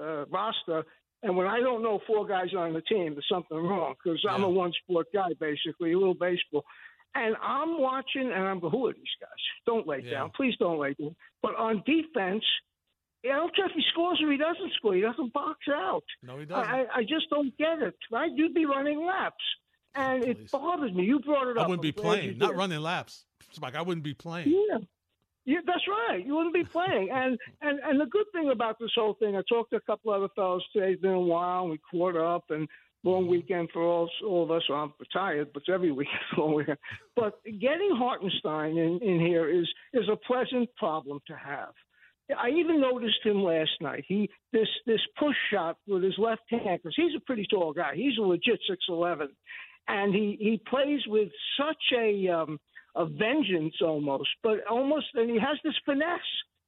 uh, 0.00 0.24
roster, 0.26 0.84
and 1.22 1.36
when 1.36 1.46
I 1.46 1.60
don't 1.60 1.82
know 1.82 2.00
four 2.06 2.26
guys 2.26 2.52
on 2.56 2.72
the 2.72 2.82
team, 2.82 3.14
there's 3.14 3.26
something 3.30 3.56
wrong 3.56 3.94
because 4.02 4.20
yeah. 4.24 4.32
I'm 4.32 4.42
a 4.42 4.50
one 4.50 4.72
sport 4.82 5.06
guy, 5.14 5.28
basically, 5.38 5.92
a 5.92 5.98
little 5.98 6.14
baseball. 6.14 6.64
And 7.14 7.36
I'm 7.42 7.78
watching, 7.78 8.32
and 8.32 8.44
I'm 8.44 8.58
going, 8.58 8.72
who 8.72 8.86
are 8.88 8.92
these 8.92 9.04
guys? 9.20 9.30
Don't 9.66 9.86
lay 9.86 10.00
yeah. 10.02 10.12
down. 10.12 10.30
Please 10.34 10.54
don't 10.58 10.80
lay 10.80 10.94
down. 10.94 11.14
But 11.42 11.54
on 11.56 11.82
defense, 11.84 12.44
I 13.24 13.36
don't 13.36 13.54
care 13.54 13.66
if 13.66 13.72
he 13.72 13.82
scores 13.92 14.20
or 14.22 14.30
he 14.30 14.38
doesn't 14.38 14.72
score. 14.76 14.94
He 14.94 15.00
doesn't 15.00 15.32
box 15.32 15.58
out. 15.72 16.04
No, 16.22 16.38
he 16.38 16.44
doesn't. 16.44 16.68
I, 16.68 16.86
I 16.94 17.02
just 17.02 17.30
don't 17.30 17.56
get 17.56 17.80
it. 17.80 17.94
Right? 18.10 18.30
You'd 18.34 18.54
be 18.54 18.66
running 18.66 19.04
laps. 19.04 19.42
And 19.94 20.24
it 20.24 20.50
bothers 20.50 20.92
me. 20.92 21.04
You 21.04 21.20
brought 21.20 21.48
it 21.48 21.58
up. 21.58 21.66
I 21.66 21.68
wouldn't 21.68 21.82
be 21.82 21.92
playing, 21.92 22.38
not 22.38 22.56
running 22.56 22.80
laps. 22.80 23.24
It's 23.50 23.60
like 23.60 23.74
I 23.74 23.82
wouldn't 23.82 24.04
be 24.04 24.14
playing. 24.14 24.48
Yeah. 24.48 24.78
Yeah, 25.44 25.58
that's 25.66 25.82
right. 25.88 26.24
You 26.24 26.36
wouldn't 26.36 26.54
be 26.54 26.64
playing. 26.64 27.10
And 27.12 27.36
and 27.60 27.80
and 27.80 28.00
the 28.00 28.06
good 28.06 28.26
thing 28.32 28.50
about 28.50 28.78
this 28.78 28.92
whole 28.94 29.14
thing, 29.14 29.36
I 29.36 29.42
talked 29.48 29.70
to 29.70 29.76
a 29.76 29.80
couple 29.80 30.12
other 30.12 30.28
fellows 30.36 30.64
today. 30.72 30.92
It's 30.92 31.02
been 31.02 31.10
a 31.10 31.20
while. 31.20 31.68
We 31.68 31.80
caught 31.90 32.16
up 32.16 32.44
and 32.50 32.68
long 33.02 33.22
mm-hmm. 33.22 33.30
weekend 33.32 33.68
for 33.72 33.82
all 33.82 34.08
all 34.24 34.44
of 34.44 34.50
us. 34.52 34.62
Well, 34.68 34.78
I'm 34.78 34.92
retired, 35.00 35.52
but 35.52 35.60
it's 35.60 35.68
every 35.68 35.90
weekend 35.90 36.20
long 36.38 36.54
weekend. 36.54 36.78
But 37.16 37.42
getting 37.44 37.90
Hartenstein 37.92 38.78
in, 38.78 39.00
in 39.02 39.20
here 39.20 39.48
is 39.48 39.68
is 39.92 40.08
a 40.08 40.16
pleasant 40.16 40.74
problem 40.76 41.20
to 41.26 41.34
have. 41.34 41.74
I 42.38 42.50
even 42.50 42.80
noticed 42.80 43.24
him 43.24 43.42
last 43.42 43.70
night. 43.80 44.04
He 44.06 44.30
this 44.52 44.68
this 44.86 45.00
push 45.18 45.36
shot 45.52 45.76
with 45.86 46.02
his 46.02 46.16
left 46.18 46.42
hand 46.50 46.80
because 46.82 46.94
he's 46.96 47.14
a 47.16 47.20
pretty 47.20 47.46
tall 47.50 47.72
guy. 47.72 47.92
He's 47.94 48.16
a 48.18 48.22
legit 48.22 48.60
six 48.68 48.84
eleven, 48.88 49.28
and 49.88 50.14
he 50.14 50.36
he 50.40 50.60
plays 50.68 51.00
with 51.06 51.28
such 51.58 51.98
a 51.98 52.28
um, 52.28 52.58
a 52.94 53.06
vengeance 53.06 53.74
almost, 53.80 54.28
but 54.42 54.66
almost, 54.70 55.06
and 55.14 55.30
he 55.30 55.38
has 55.38 55.58
this 55.64 55.74
finesse. 55.84 56.20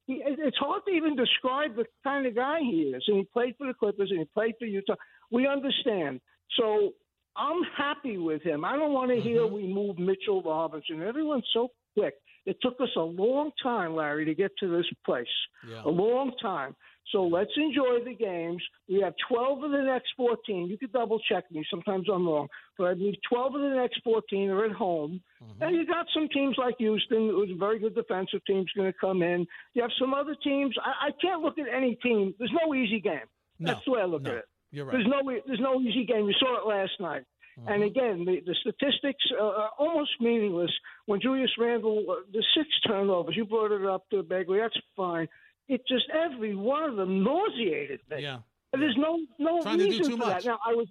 He, 0.06 0.22
it's 0.24 0.56
hard 0.58 0.82
to 0.86 0.92
even 0.92 1.16
describe 1.16 1.76
the 1.76 1.86
kind 2.02 2.26
of 2.26 2.34
guy 2.34 2.60
he 2.60 2.92
is. 2.94 3.02
And 3.08 3.16
he 3.18 3.24
played 3.32 3.54
for 3.56 3.66
the 3.66 3.74
Clippers 3.74 4.10
and 4.10 4.18
he 4.20 4.26
played 4.34 4.54
for 4.58 4.66
Utah. 4.66 4.96
We 5.30 5.46
understand. 5.46 6.20
So 6.58 6.92
I'm 7.36 7.62
happy 7.76 8.18
with 8.18 8.42
him. 8.42 8.64
I 8.64 8.76
don't 8.76 8.92
want 8.92 9.10
to 9.10 9.16
mm-hmm. 9.16 9.28
hear 9.28 9.46
we 9.46 9.66
move 9.66 9.98
Mitchell 9.98 10.42
Robinson. 10.42 11.02
Everyone's 11.02 11.48
so 11.52 11.68
quick. 11.94 12.14
It 12.46 12.58
took 12.60 12.80
us 12.80 12.90
a 12.96 13.00
long 13.00 13.52
time, 13.62 13.94
Larry, 13.94 14.26
to 14.26 14.34
get 14.34 14.50
to 14.60 14.76
this 14.76 14.86
place. 15.04 15.26
Yeah. 15.68 15.82
A 15.84 15.88
long 15.88 16.32
time. 16.42 16.76
So 17.12 17.22
let's 17.24 17.50
enjoy 17.56 18.04
the 18.04 18.14
games. 18.14 18.62
We 18.88 19.00
have 19.00 19.14
12 19.28 19.64
of 19.64 19.70
the 19.70 19.82
next 19.82 20.08
14. 20.16 20.68
You 20.68 20.78
could 20.78 20.92
double 20.92 21.18
check 21.20 21.44
me. 21.50 21.64
Sometimes 21.70 22.06
I'm 22.12 22.26
wrong. 22.26 22.48
But 22.78 22.88
I 22.88 22.94
believe 22.94 23.14
12 23.28 23.54
of 23.54 23.60
the 23.60 23.76
next 23.76 24.00
14 24.02 24.50
are 24.50 24.64
at 24.64 24.72
home. 24.72 25.20
Mm-hmm. 25.42 25.62
And 25.62 25.76
you 25.76 25.86
got 25.86 26.06
some 26.14 26.28
teams 26.28 26.56
like 26.58 26.76
Houston, 26.78 27.28
who's 27.28 27.50
a 27.50 27.58
very 27.58 27.78
good 27.78 27.94
defensive 27.94 28.44
team, 28.46 28.64
going 28.76 28.90
to 28.90 28.98
come 28.98 29.22
in. 29.22 29.46
You 29.74 29.82
have 29.82 29.90
some 29.98 30.14
other 30.14 30.34
teams. 30.42 30.74
I, 30.82 31.08
I, 31.08 31.10
can't 31.20 31.42
look 31.42 31.58
at 31.58 31.66
any 31.72 31.94
team. 31.96 32.34
There's 32.38 32.52
no 32.64 32.74
easy 32.74 33.00
game. 33.00 33.28
No, 33.58 33.72
That's 33.72 33.84
the 33.84 33.92
way 33.92 34.00
I 34.00 34.06
look 34.06 34.22
no, 34.22 34.30
at 34.30 34.36
it. 34.38 34.44
You're 34.72 34.86
right. 34.86 34.92
There's 34.92 35.06
no, 35.06 35.32
there's 35.46 35.60
no 35.60 35.80
easy 35.80 36.04
game. 36.04 36.26
You 36.26 36.34
saw 36.40 36.58
it 36.58 36.68
last 36.68 36.92
night. 36.98 37.22
Mm-hmm. 37.58 37.68
And 37.68 37.82
again, 37.84 38.24
the, 38.24 38.40
the 38.44 38.54
statistics 38.60 39.24
are 39.40 39.70
almost 39.78 40.10
meaningless. 40.20 40.72
When 41.06 41.20
Julius 41.20 41.50
Randle, 41.58 42.04
uh, 42.10 42.14
the 42.32 42.44
six 42.56 42.68
turnovers, 42.86 43.36
you 43.36 43.44
brought 43.44 43.72
it 43.72 43.86
up 43.86 44.08
to 44.10 44.22
Begley, 44.22 44.60
that's 44.60 44.76
fine 44.96 45.28
it 45.68 45.82
just 45.88 46.04
every 46.10 46.54
one 46.54 46.84
of 46.84 46.96
them 46.96 47.22
nauseated 47.22 48.00
me. 48.10 48.22
Yeah. 48.22 48.38
And 48.72 48.82
there's 48.82 48.96
no 48.98 49.18
no 49.38 49.62
Trying 49.62 49.78
reason 49.78 50.12
for 50.12 50.16
much. 50.18 50.44
that. 50.44 50.48
Now 50.48 50.58
I 50.66 50.74
was 50.74 50.88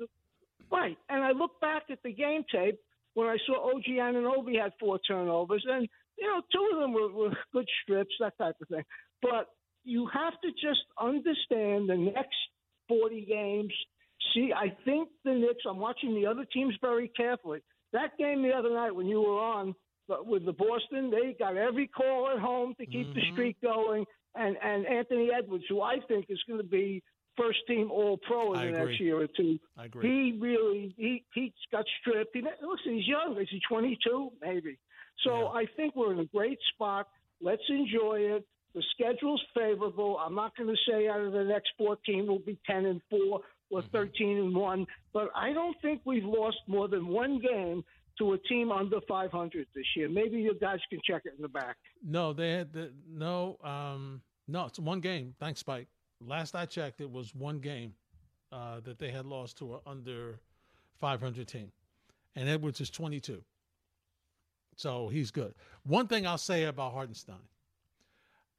right, 0.72 0.98
and 1.10 1.24
I 1.24 1.32
look 1.32 1.60
back 1.60 1.84
at 1.92 2.00
the 2.04 2.14
game 2.14 2.44
tape 2.52 2.80
when 3.14 3.28
I 3.28 3.38
saw 3.46 3.72
OG 3.76 3.84
Anunoby 3.84 4.60
had 4.60 4.72
four 4.80 5.00
turnovers, 5.00 5.66
and 5.68 5.88
you 6.18 6.28
know 6.28 6.42
two 6.52 6.70
of 6.74 6.80
them 6.80 6.94
were, 6.94 7.10
were 7.10 7.38
good 7.52 7.68
strips, 7.84 8.16
that 8.20 8.38
type 8.38 8.56
of 8.62 8.68
thing. 8.70 8.84
But 9.22 9.50
you 9.84 10.08
have 10.14 10.34
to 10.44 10.52
just 10.52 10.86
understand 11.00 11.90
the 11.90 11.98
next 11.98 12.38
40 12.88 13.26
games. 13.26 13.74
See, 14.34 14.52
I 14.56 14.76
think 14.86 15.10
the 15.26 15.34
Knicks. 15.34 15.64
I'm 15.68 15.80
watching 15.80 16.16
the 16.16 16.26
other 16.26 16.46
teams 16.46 16.76
very 16.82 17.08
carefully. 17.10 17.62
That 17.92 18.18
game 18.18 18.42
the 18.42 18.52
other 18.52 18.74
night 18.74 18.96
when 18.96 19.06
you 19.08 19.22
were 19.22 19.40
on, 19.40 19.76
but 20.08 20.26
with 20.26 20.46
the 20.46 20.54
Boston, 20.54 21.12
they 21.12 21.36
got 21.38 21.58
every 21.58 21.88
call 21.88 22.30
at 22.34 22.40
home 22.40 22.74
to 22.80 22.86
keep 22.86 23.08
mm-hmm. 23.08 23.20
the 23.20 23.32
streak 23.32 23.62
going 23.62 24.06
and 24.36 24.58
and 24.64 24.86
Anthony 24.86 25.30
Edwards, 25.36 25.66
who 25.70 25.82
I 25.82 25.98
think 26.08 26.26
is 26.30 26.42
going 26.48 26.60
to 26.60 26.68
be 26.68 27.04
first 27.38 27.60
team 27.68 27.92
All 27.92 28.18
Pro 28.18 28.54
in 28.54 28.60
I 28.60 28.66
the 28.66 28.74
agree. 28.74 28.86
next 28.86 29.02
year 29.02 29.22
or 29.22 29.28
two. 29.28 29.60
I 29.78 29.86
agree. 29.86 30.32
He 30.32 30.40
really 30.40 30.94
he 30.98 31.24
he 31.34 31.54
got 31.72 31.86
stripped. 32.00 32.32
He, 32.34 32.42
listen, 32.42 32.96
he's 32.96 33.08
young. 33.08 33.40
Is 33.40 33.48
he 33.50 33.62
22? 33.68 34.32
Maybe. 34.42 34.80
So 35.26 35.42
yeah. 35.42 35.60
I 35.60 35.66
think 35.76 35.96
we're 35.96 36.14
in 36.14 36.20
a 36.20 36.26
great 36.26 36.60
spot. 36.74 37.08
Let's 37.42 37.64
enjoy 37.70 38.20
it. 38.20 38.46
The 38.76 38.84
schedule's 38.94 39.42
favorable. 39.54 40.18
I'm 40.18 40.36
not 40.36 40.56
going 40.58 40.70
to 40.70 40.92
say 40.92 41.08
out 41.08 41.22
of 41.22 41.34
the 41.34 41.44
next 41.44 41.70
14 41.78 42.28
will 42.28 42.40
be 42.40 42.58
10 42.66 42.86
and 42.86 43.02
four 43.10 43.42
or 43.70 43.82
mm-hmm. 43.82 43.98
13 43.98 44.38
and 44.38 44.56
one, 44.56 44.86
but 45.14 45.30
I 45.36 45.54
don't 45.54 45.76
think 45.82 46.02
we've 46.06 46.26
lost 46.26 46.58
more 46.68 46.88
than 46.88 47.08
one 47.08 47.40
game 47.40 47.84
to 48.20 48.34
a 48.34 48.38
team 48.38 48.72
under 48.72 49.00
500 49.08 49.68
this 49.76 49.86
year. 49.96 50.10
Maybe 50.10 50.38
you 50.38 50.54
guys 50.60 50.80
can 50.90 51.00
check 51.04 51.24
it 51.26 51.34
in 51.36 51.42
the 51.42 51.48
back. 51.48 51.78
No, 52.04 52.34
they 52.34 52.52
had 52.52 52.74
the, 52.74 52.92
no, 53.10 53.58
um, 53.64 54.22
no. 54.48 54.66
It's 54.66 54.80
one 54.80 55.00
game. 55.00 55.34
Thanks, 55.40 55.60
Spike. 55.60 55.88
Last 56.22 56.56
I 56.56 56.66
checked, 56.66 57.02
it 57.02 57.10
was 57.10 57.34
one 57.34 57.60
game 57.60 57.94
uh, 58.52 58.80
that 58.82 59.00
they 59.00 59.10
had 59.10 59.26
lost 59.26 59.58
to 59.58 59.76
an 59.76 59.80
under 59.86 60.40
500 61.00 61.48
team, 61.48 61.72
and 62.36 62.48
Edwards 62.48 62.80
is 62.82 62.90
22. 62.90 63.44
So 64.76 65.08
he's 65.08 65.32
good. 65.32 65.54
One 65.84 66.08
thing 66.08 66.26
I'll 66.26 66.38
say 66.38 66.64
about 66.64 66.94
Hartenstein, 66.94 67.36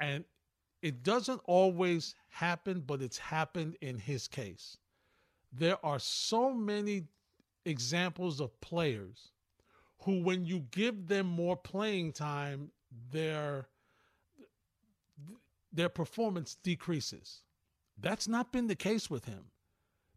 and 0.01 0.25
it 0.83 1.03
doesn't 1.03 1.41
always 1.45 2.15
happen, 2.29 2.83
but 2.87 3.01
it's 3.01 3.19
happened 3.19 3.77
in 3.81 3.99
his 3.99 4.29
case. 4.29 4.77
There 5.53 5.85
are 5.85 5.99
so 5.99 6.53
many 6.53 7.05
examples 7.65 8.41
of 8.41 8.61
players 8.61 9.31
who, 10.03 10.23
when 10.23 10.45
you 10.45 10.67
give 10.71 11.07
them 11.07 11.27
more 11.27 11.57
playing 11.57 12.13
time, 12.13 12.71
their 13.11 13.69
their 15.73 15.89
performance 15.89 16.57
decreases. 16.63 17.43
That's 17.99 18.29
not 18.29 18.53
been 18.53 18.69
the 18.69 18.77
case 18.77 19.11
with 19.11 19.25
him. 19.25 19.47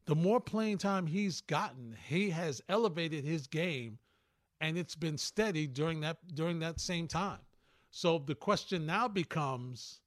The 0.05 0.15
more 0.15 0.39
playing 0.39 0.77
time 0.77 1.07
he's 1.07 1.41
gotten, 1.41 1.95
he 2.07 2.29
has 2.29 2.61
elevated 2.69 3.25
his 3.25 3.47
game 3.47 3.97
and 4.61 4.77
it's 4.77 4.95
been 4.95 5.17
steady 5.17 5.67
during 5.67 6.01
that 6.01 6.17
during 6.33 6.59
that 6.59 6.79
same 6.79 7.07
time. 7.07 7.39
So 7.91 8.19
the 8.19 8.35
question 8.35 8.85
now 8.85 9.07
becomes 9.07 10.01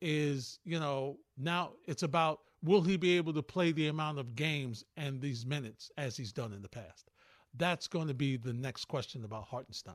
is, 0.00 0.60
you 0.64 0.78
know, 0.78 1.18
now 1.36 1.72
it's 1.86 2.02
about 2.02 2.40
will 2.62 2.82
he 2.82 2.96
be 2.96 3.16
able 3.16 3.32
to 3.32 3.42
play 3.42 3.72
the 3.72 3.88
amount 3.88 4.18
of 4.18 4.34
games 4.34 4.84
and 4.96 5.20
these 5.20 5.46
minutes 5.46 5.90
as 5.96 6.16
he's 6.16 6.32
done 6.32 6.52
in 6.52 6.62
the 6.62 6.68
past? 6.68 7.10
That's 7.56 7.88
going 7.88 8.08
to 8.08 8.14
be 8.14 8.36
the 8.36 8.52
next 8.52 8.86
question 8.86 9.24
about 9.24 9.44
Hartenstein. 9.44 9.94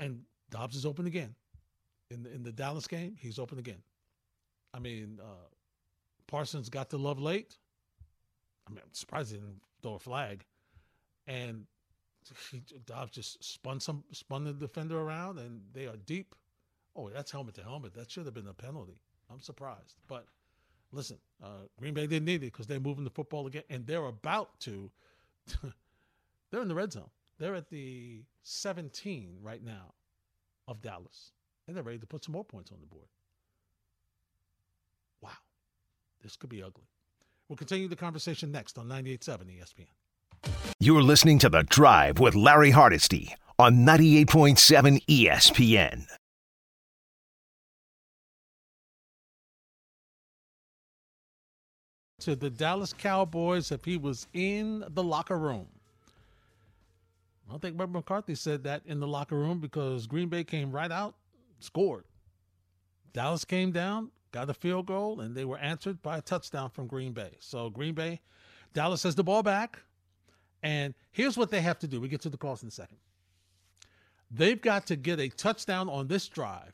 And 0.00 0.20
Doubs 0.50 0.76
is 0.76 0.86
open 0.86 1.06
again. 1.06 1.34
In 2.10 2.22
the, 2.22 2.32
in 2.32 2.42
the 2.42 2.52
Dallas 2.52 2.86
game, 2.86 3.16
he's 3.18 3.38
open 3.38 3.58
again. 3.58 3.82
I 4.72 4.78
mean, 4.78 5.18
uh, 5.20 5.48
Parsons 6.26 6.68
got 6.68 6.88
the 6.88 6.98
love 6.98 7.20
late. 7.20 7.56
I 8.66 8.70
mean, 8.70 8.80
I'm 8.82 8.92
surprised 8.92 9.32
he 9.32 9.38
didn't 9.38 9.60
throw 9.82 9.94
a 9.94 9.98
flag. 9.98 10.44
And 11.26 11.66
he, 12.50 12.62
Doubs 12.86 13.12
just 13.12 13.42
spun 13.42 13.80
some 13.80 14.04
spun 14.12 14.44
the 14.44 14.52
defender 14.52 15.00
around, 15.00 15.38
and 15.38 15.60
they 15.72 15.86
are 15.86 15.96
deep. 15.96 16.34
Oh, 16.94 17.08
that's 17.10 17.30
helmet 17.30 17.54
to 17.56 17.62
helmet. 17.62 17.94
That 17.94 18.10
should 18.10 18.24
have 18.24 18.34
been 18.34 18.48
a 18.48 18.54
penalty. 18.54 19.00
I'm 19.30 19.40
surprised. 19.40 19.94
But 20.08 20.26
listen, 20.92 21.18
uh, 21.42 21.66
Green 21.78 21.94
Bay 21.94 22.06
didn't 22.06 22.24
need 22.24 22.42
it 22.42 22.52
because 22.52 22.66
they're 22.66 22.80
moving 22.80 23.04
the 23.04 23.10
football 23.10 23.46
again, 23.46 23.64
and 23.68 23.86
they're 23.86 24.06
about 24.06 24.58
to 24.60 24.90
they're 26.50 26.62
in 26.62 26.68
the 26.68 26.74
red 26.74 26.92
zone. 26.92 27.10
They're 27.38 27.54
at 27.54 27.68
the 27.68 28.22
17 28.42 29.38
right 29.42 29.62
now 29.62 29.94
of 30.68 30.80
Dallas, 30.80 31.32
and 31.66 31.76
they're 31.76 31.82
ready 31.82 31.98
to 31.98 32.06
put 32.06 32.24
some 32.24 32.32
more 32.32 32.44
points 32.44 32.72
on 32.72 32.78
the 32.80 32.86
board. 32.86 33.08
Wow, 35.20 35.30
this 36.22 36.36
could 36.36 36.50
be 36.50 36.62
ugly. 36.62 36.86
We'll 37.48 37.56
continue 37.56 37.88
the 37.88 37.96
conversation 37.96 38.50
next 38.50 38.78
on 38.78 38.88
98.7 38.88 39.60
ESPN. 39.60 39.86
You're 40.80 41.02
listening 41.02 41.38
to 41.40 41.48
The 41.48 41.62
Drive 41.64 42.18
with 42.18 42.34
Larry 42.34 42.70
Hardesty 42.70 43.34
on 43.58 43.86
98.7 43.86 45.04
ESPN. 45.06 46.06
to 52.26 52.34
the 52.34 52.50
Dallas 52.50 52.92
Cowboys 52.92 53.70
if 53.70 53.84
he 53.84 53.96
was 53.96 54.26
in 54.32 54.84
the 54.88 55.02
locker 55.02 55.38
room. 55.38 55.68
I 57.46 57.52
don't 57.52 57.62
think 57.62 57.78
Robert 57.78 57.98
McCarthy 57.98 58.34
said 58.34 58.64
that 58.64 58.82
in 58.84 58.98
the 58.98 59.06
locker 59.06 59.36
room 59.36 59.60
because 59.60 60.08
Green 60.08 60.28
Bay 60.28 60.42
came 60.42 60.72
right 60.72 60.90
out, 60.90 61.14
scored. 61.60 62.02
Dallas 63.12 63.44
came 63.44 63.70
down, 63.70 64.10
got 64.32 64.50
a 64.50 64.54
field 64.54 64.86
goal, 64.86 65.20
and 65.20 65.36
they 65.36 65.44
were 65.44 65.58
answered 65.58 66.02
by 66.02 66.18
a 66.18 66.20
touchdown 66.20 66.68
from 66.68 66.88
Green 66.88 67.12
Bay. 67.12 67.30
So 67.38 67.70
Green 67.70 67.94
Bay, 67.94 68.20
Dallas 68.74 69.04
has 69.04 69.14
the 69.14 69.22
ball 69.22 69.44
back. 69.44 69.78
And 70.66 70.94
here's 71.12 71.38
what 71.38 71.52
they 71.52 71.60
have 71.60 71.78
to 71.78 71.86
do. 71.86 72.00
We 72.00 72.08
get 72.08 72.22
to 72.22 72.28
the 72.28 72.36
calls 72.36 72.64
in 72.64 72.68
a 72.68 72.72
second. 72.72 72.96
They've 74.32 74.60
got 74.60 74.84
to 74.88 74.96
get 74.96 75.20
a 75.20 75.28
touchdown 75.28 75.88
on 75.88 76.08
this 76.08 76.26
drive, 76.26 76.72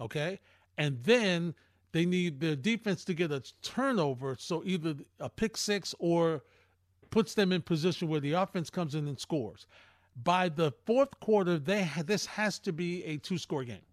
okay? 0.00 0.38
And 0.78 1.02
then 1.02 1.52
they 1.90 2.06
need 2.06 2.38
their 2.38 2.54
defense 2.54 3.04
to 3.06 3.14
get 3.14 3.32
a 3.32 3.42
turnover, 3.62 4.36
so 4.38 4.62
either 4.64 4.94
a 5.18 5.28
pick 5.28 5.56
six 5.56 5.92
or 5.98 6.44
puts 7.10 7.34
them 7.34 7.50
in 7.50 7.62
position 7.62 8.06
where 8.06 8.20
the 8.20 8.34
offense 8.34 8.70
comes 8.70 8.94
in 8.94 9.08
and 9.08 9.18
scores. 9.18 9.66
By 10.22 10.48
the 10.48 10.70
fourth 10.86 11.18
quarter, 11.18 11.58
they 11.58 11.82
ha- 11.82 12.04
this 12.06 12.26
has 12.26 12.60
to 12.60 12.72
be 12.72 13.02
a 13.02 13.16
two-score 13.16 13.64
game. 13.64 13.86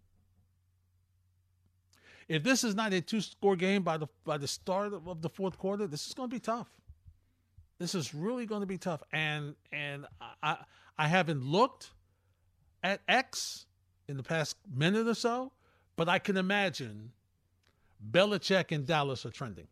If 2.28 2.44
this 2.44 2.64
is 2.64 2.76
not 2.76 2.94
a 2.94 3.02
two-score 3.02 3.56
game 3.56 3.82
by 3.82 3.98
the 3.98 4.08
by 4.26 4.38
the 4.38 4.48
start 4.48 4.94
of 4.94 5.24
the 5.24 5.30
fourth 5.30 5.58
quarter, 5.58 5.88
this 5.88 6.06
is 6.06 6.14
going 6.14 6.30
to 6.30 6.36
be 6.36 6.40
tough. 6.40 6.70
This 7.80 7.94
is 7.94 8.14
really 8.14 8.46
going 8.46 8.62
to 8.62 8.68
be 8.68 8.78
tough, 8.78 9.04
and 9.12 9.56
and 9.72 10.06
I 10.42 10.58
I 10.98 11.08
haven't 11.08 11.44
looked 11.44 11.92
at 12.84 13.02
X 13.08 13.66
in 14.08 14.18
the 14.18 14.24
past 14.24 14.58
minute 14.74 15.08
or 15.08 15.14
so, 15.14 15.52
but 15.96 16.10
I 16.10 16.20
can 16.20 16.38
imagine 16.38 17.12
Belichick 18.12 18.72
and 18.72 18.86
Dallas 18.86 19.26
are 19.26 19.32
trending. 19.32 19.68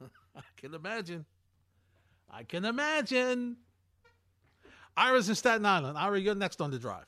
I 0.36 0.42
can 0.56 0.74
imagine. 0.74 1.26
I 2.30 2.44
can 2.44 2.64
imagine. 2.64 3.56
Ira's 4.96 5.28
in 5.28 5.34
Staten 5.34 5.66
Island. 5.66 5.98
Ira, 5.98 6.20
you're 6.20 6.34
next 6.34 6.60
on 6.60 6.70
the 6.70 6.78
drive. 6.78 7.06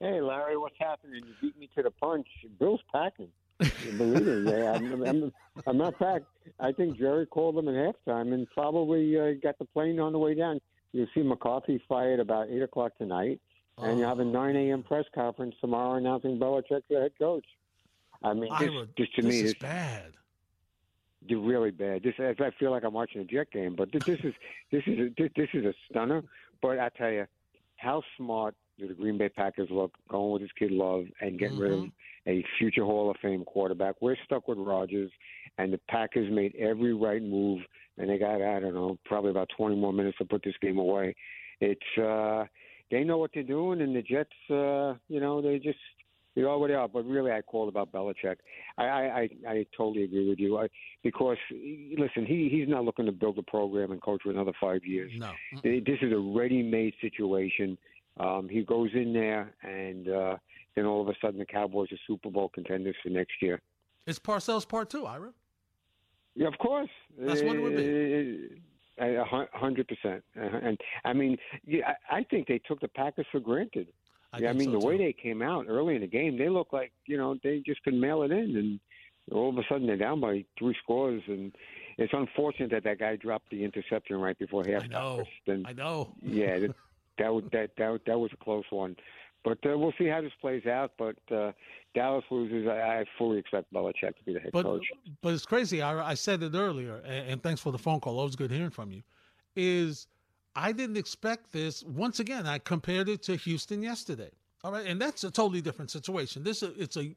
Hey, 0.00 0.20
Larry, 0.20 0.56
what's 0.56 0.76
happening? 0.78 1.22
You 1.26 1.34
beat 1.40 1.58
me 1.58 1.70
to 1.76 1.82
the 1.82 1.90
punch. 1.90 2.26
Bill's 2.58 2.82
packing. 2.92 3.28
Believe 3.58 4.44
me, 4.44 4.52
yeah. 4.52 4.72
I'm, 4.72 5.02
I'm, 5.02 5.32
I'm 5.66 5.78
not 5.78 5.98
packed. 5.98 6.26
I 6.60 6.72
think 6.72 6.98
Jerry 6.98 7.26
called 7.26 7.56
them 7.56 7.68
at 7.68 7.74
halftime 7.74 8.34
and 8.34 8.46
probably 8.50 9.18
uh, 9.18 9.32
got 9.42 9.58
the 9.58 9.64
plane 9.64 9.98
on 9.98 10.12
the 10.12 10.18
way 10.18 10.34
down. 10.34 10.60
You'll 10.92 11.06
see 11.14 11.22
McCarthy 11.22 11.82
fired 11.88 12.20
about 12.20 12.48
8 12.50 12.62
o'clock 12.62 12.92
tonight, 12.98 13.40
and 13.78 13.92
oh. 13.92 13.98
you 13.98 14.04
have 14.04 14.18
a 14.18 14.24
9 14.24 14.56
a.m. 14.56 14.82
press 14.82 15.04
conference 15.14 15.54
tomorrow 15.60 15.94
announcing 15.94 16.38
Belichick 16.38 16.82
the 16.88 17.00
head 17.00 17.12
coach. 17.18 17.44
I 18.22 18.34
mean, 18.34 18.52
this, 18.58 18.70
Ira, 18.70 18.86
this 18.96 19.08
to 19.16 19.22
this 19.22 19.30
me 19.30 19.40
is 19.40 19.54
bad. 19.54 20.12
really 21.30 21.70
bad. 21.70 22.02
This 22.02 22.14
I 22.18 22.50
feel 22.58 22.70
like 22.70 22.84
I'm 22.84 22.94
watching 22.94 23.20
a 23.20 23.24
Jet 23.24 23.50
game, 23.50 23.74
but 23.76 23.92
this, 23.92 24.04
this 24.04 24.20
is 24.20 24.34
this 24.70 24.82
is 24.86 24.98
a, 24.98 25.30
this 25.36 25.48
is 25.52 25.64
a 25.64 25.74
stunner. 25.90 26.22
But 26.62 26.78
I 26.78 26.88
tell 26.90 27.10
you, 27.10 27.26
how 27.76 28.02
smart 28.16 28.54
do 28.78 28.88
the 28.88 28.94
Green 28.94 29.18
Bay 29.18 29.28
Packers 29.28 29.68
look 29.70 29.92
going 30.08 30.32
with 30.32 30.42
this 30.42 30.50
kid 30.58 30.70
Love 30.70 31.04
and 31.20 31.38
getting 31.38 31.56
mm-hmm. 31.56 31.62
rid 31.62 31.72
of 31.72 31.90
a 32.26 32.44
future 32.58 32.84
Hall 32.84 33.10
of 33.10 33.16
Fame 33.22 33.44
quarterback? 33.44 33.96
We're 34.00 34.16
stuck 34.24 34.48
with 34.48 34.58
Rodgers, 34.58 35.10
and 35.58 35.72
the 35.72 35.80
Packers 35.88 36.30
made 36.32 36.54
every 36.56 36.94
right 36.94 37.22
move, 37.22 37.60
and 37.98 38.10
they 38.10 38.18
got 38.18 38.42
I 38.42 38.60
don't 38.60 38.74
know 38.74 38.98
probably 39.04 39.30
about 39.30 39.50
20 39.56 39.76
more 39.76 39.92
minutes 39.92 40.18
to 40.18 40.24
put 40.24 40.42
this 40.44 40.54
game 40.60 40.78
away. 40.78 41.14
It's 41.60 41.98
uh, 41.98 42.44
they 42.90 43.04
know 43.04 43.18
what 43.18 43.30
they're 43.34 43.42
doing, 43.42 43.80
and 43.80 43.94
the 43.94 44.02
Jets, 44.02 44.30
uh, 44.50 44.94
you 45.08 45.20
know, 45.20 45.40
they 45.42 45.58
just 45.58 45.78
they 46.34 46.42
are 46.42 46.58
what 46.58 46.68
they 46.68 46.74
are. 46.74 46.86
But 46.86 47.06
really, 47.06 47.32
I 47.32 47.40
called 47.42 47.68
about 47.68 47.92
Belichick. 47.92 48.36
I 48.78 48.84
I, 48.84 49.02
I, 49.02 49.28
I 49.48 49.66
totally 49.76 50.04
agree 50.04 50.28
with 50.28 50.38
you. 50.38 50.58
I, 50.58 50.68
because 51.02 51.38
listen, 51.50 52.26
he 52.26 52.48
he's 52.50 52.68
not 52.68 52.84
looking 52.84 53.06
to 53.06 53.12
build 53.12 53.38
a 53.38 53.42
program 53.42 53.90
and 53.90 54.02
coach 54.02 54.20
for 54.22 54.30
another 54.30 54.52
five 54.60 54.84
years. 54.84 55.10
No, 55.16 55.32
this 55.62 55.98
is 56.02 56.12
a 56.12 56.18
ready-made 56.18 56.94
situation. 57.00 57.78
Um, 58.18 58.48
he 58.48 58.62
goes 58.62 58.90
in 58.94 59.12
there, 59.12 59.52
and 59.62 60.08
uh, 60.08 60.36
then 60.74 60.86
all 60.86 61.02
of 61.02 61.08
a 61.08 61.14
sudden, 61.20 61.38
the 61.38 61.46
Cowboys 61.46 61.92
are 61.92 61.98
Super 62.06 62.30
Bowl 62.30 62.48
contenders 62.48 62.96
for 63.02 63.10
next 63.10 63.34
year. 63.42 63.60
It's 64.06 64.18
Parcells 64.18 64.66
Part 64.66 64.90
Two, 64.90 65.06
Ira. 65.06 65.32
Yeah, 66.34 66.48
of 66.48 66.58
course. 66.58 66.90
That's 67.18 67.42
what 67.42 67.56
it 67.56 67.60
would 67.60 67.76
be. 67.76 68.60
A 68.98 69.24
hundred 69.52 69.88
percent, 69.88 70.24
and 70.34 70.78
I 71.04 71.12
mean, 71.12 71.36
yeah, 71.66 71.92
I 72.10 72.22
think 72.22 72.48
they 72.48 72.58
took 72.66 72.80
the 72.80 72.88
Packers 72.88 73.26
for 73.30 73.40
granted. 73.40 73.88
I, 74.32 74.38
yeah, 74.38 74.48
I 74.48 74.52
mean, 74.54 74.72
so 74.72 74.78
the 74.78 74.86
way 74.86 74.96
they 74.96 75.12
came 75.12 75.42
out 75.42 75.66
early 75.68 75.96
in 75.96 76.00
the 76.00 76.06
game, 76.06 76.38
they 76.38 76.48
look 76.48 76.72
like 76.72 76.92
you 77.04 77.18
know 77.18 77.36
they 77.44 77.62
just 77.66 77.82
could 77.82 77.92
mail 77.92 78.22
it 78.22 78.30
in, 78.30 78.56
and 78.56 78.80
all 79.32 79.50
of 79.50 79.58
a 79.58 79.62
sudden 79.68 79.86
they're 79.86 79.98
down 79.98 80.20
by 80.20 80.46
three 80.58 80.74
scores, 80.82 81.22
and 81.26 81.52
it's 81.98 82.12
unfortunate 82.14 82.70
that 82.70 82.84
that 82.84 82.98
guy 82.98 83.16
dropped 83.16 83.50
the 83.50 83.64
interception 83.64 84.16
right 84.16 84.38
before 84.38 84.62
halftime. 84.62 84.84
I 84.84 84.86
know. 84.86 85.24
And, 85.46 85.66
I 85.66 85.72
know. 85.72 86.14
yeah, 86.22 86.58
that 87.18 87.32
that, 87.32 87.50
that 87.52 87.70
that 87.76 88.00
that 88.06 88.18
was 88.18 88.30
a 88.32 88.44
close 88.44 88.64
one. 88.70 88.96
But 89.44 89.58
uh, 89.64 89.78
we'll 89.78 89.92
see 89.96 90.06
how 90.06 90.20
this 90.20 90.32
plays 90.40 90.66
out. 90.66 90.92
But 90.98 91.16
uh, 91.32 91.52
Dallas 91.94 92.24
loses. 92.30 92.66
I, 92.68 93.00
I 93.00 93.04
fully 93.16 93.38
expect 93.38 93.72
Belichick 93.72 94.16
to 94.16 94.24
be 94.24 94.34
the 94.34 94.40
head 94.40 94.50
But 94.52 94.64
coach. 94.64 94.84
but 95.22 95.34
it's 95.34 95.46
crazy. 95.46 95.82
Ira. 95.82 96.04
I 96.04 96.14
said 96.14 96.42
it 96.42 96.54
earlier, 96.54 96.96
and, 97.04 97.30
and 97.30 97.42
thanks 97.42 97.60
for 97.60 97.70
the 97.70 97.78
phone 97.78 98.00
call. 98.00 98.18
Always 98.18 98.36
good 98.36 98.50
hearing 98.50 98.70
from 98.70 98.90
you. 98.90 99.02
Is 99.54 100.08
I 100.56 100.72
didn't 100.72 100.96
expect 100.96 101.52
this. 101.52 101.84
Once 101.84 102.18
again, 102.18 102.46
I 102.46 102.58
compared 102.58 103.08
it 103.08 103.22
to 103.24 103.36
Houston 103.36 103.82
yesterday. 103.82 104.30
All 104.64 104.72
right, 104.72 104.86
and 104.86 105.00
that's 105.00 105.22
a 105.22 105.30
totally 105.30 105.60
different 105.60 105.90
situation. 105.90 106.42
This 106.42 106.62
it's 106.62 106.96
a 106.96 107.14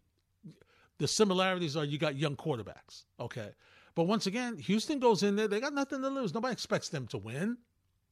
the 1.00 1.08
similarities 1.08 1.76
are 1.76 1.86
you 1.86 1.98
got 1.98 2.16
young 2.16 2.36
quarterbacks. 2.36 3.06
Okay, 3.20 3.50
but 3.96 4.04
once 4.04 4.28
again, 4.28 4.58
Houston 4.58 5.00
goes 5.00 5.24
in 5.24 5.36
there. 5.36 5.48
They 5.48 5.60
got 5.60 5.74
nothing 5.74 6.02
to 6.04 6.10
lose. 6.10 6.34
Nobody 6.34 6.52
expects 6.52 6.90
them 6.90 7.08
to 7.08 7.18
win, 7.18 7.58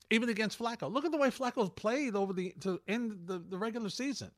even 0.10 0.30
against 0.30 0.60
Flacco. 0.60 0.91
Look 0.91 1.06
at 1.06 1.12
the 1.12 1.17
way 1.17 1.30
Flacco's 1.30 1.70
played 1.70 2.15
over 2.15 2.34
the 2.34 2.54
to 2.62 2.80
end 2.88 3.20
the, 3.26 3.39
the 3.39 3.58
regular 3.58 3.89
season. 3.89 4.32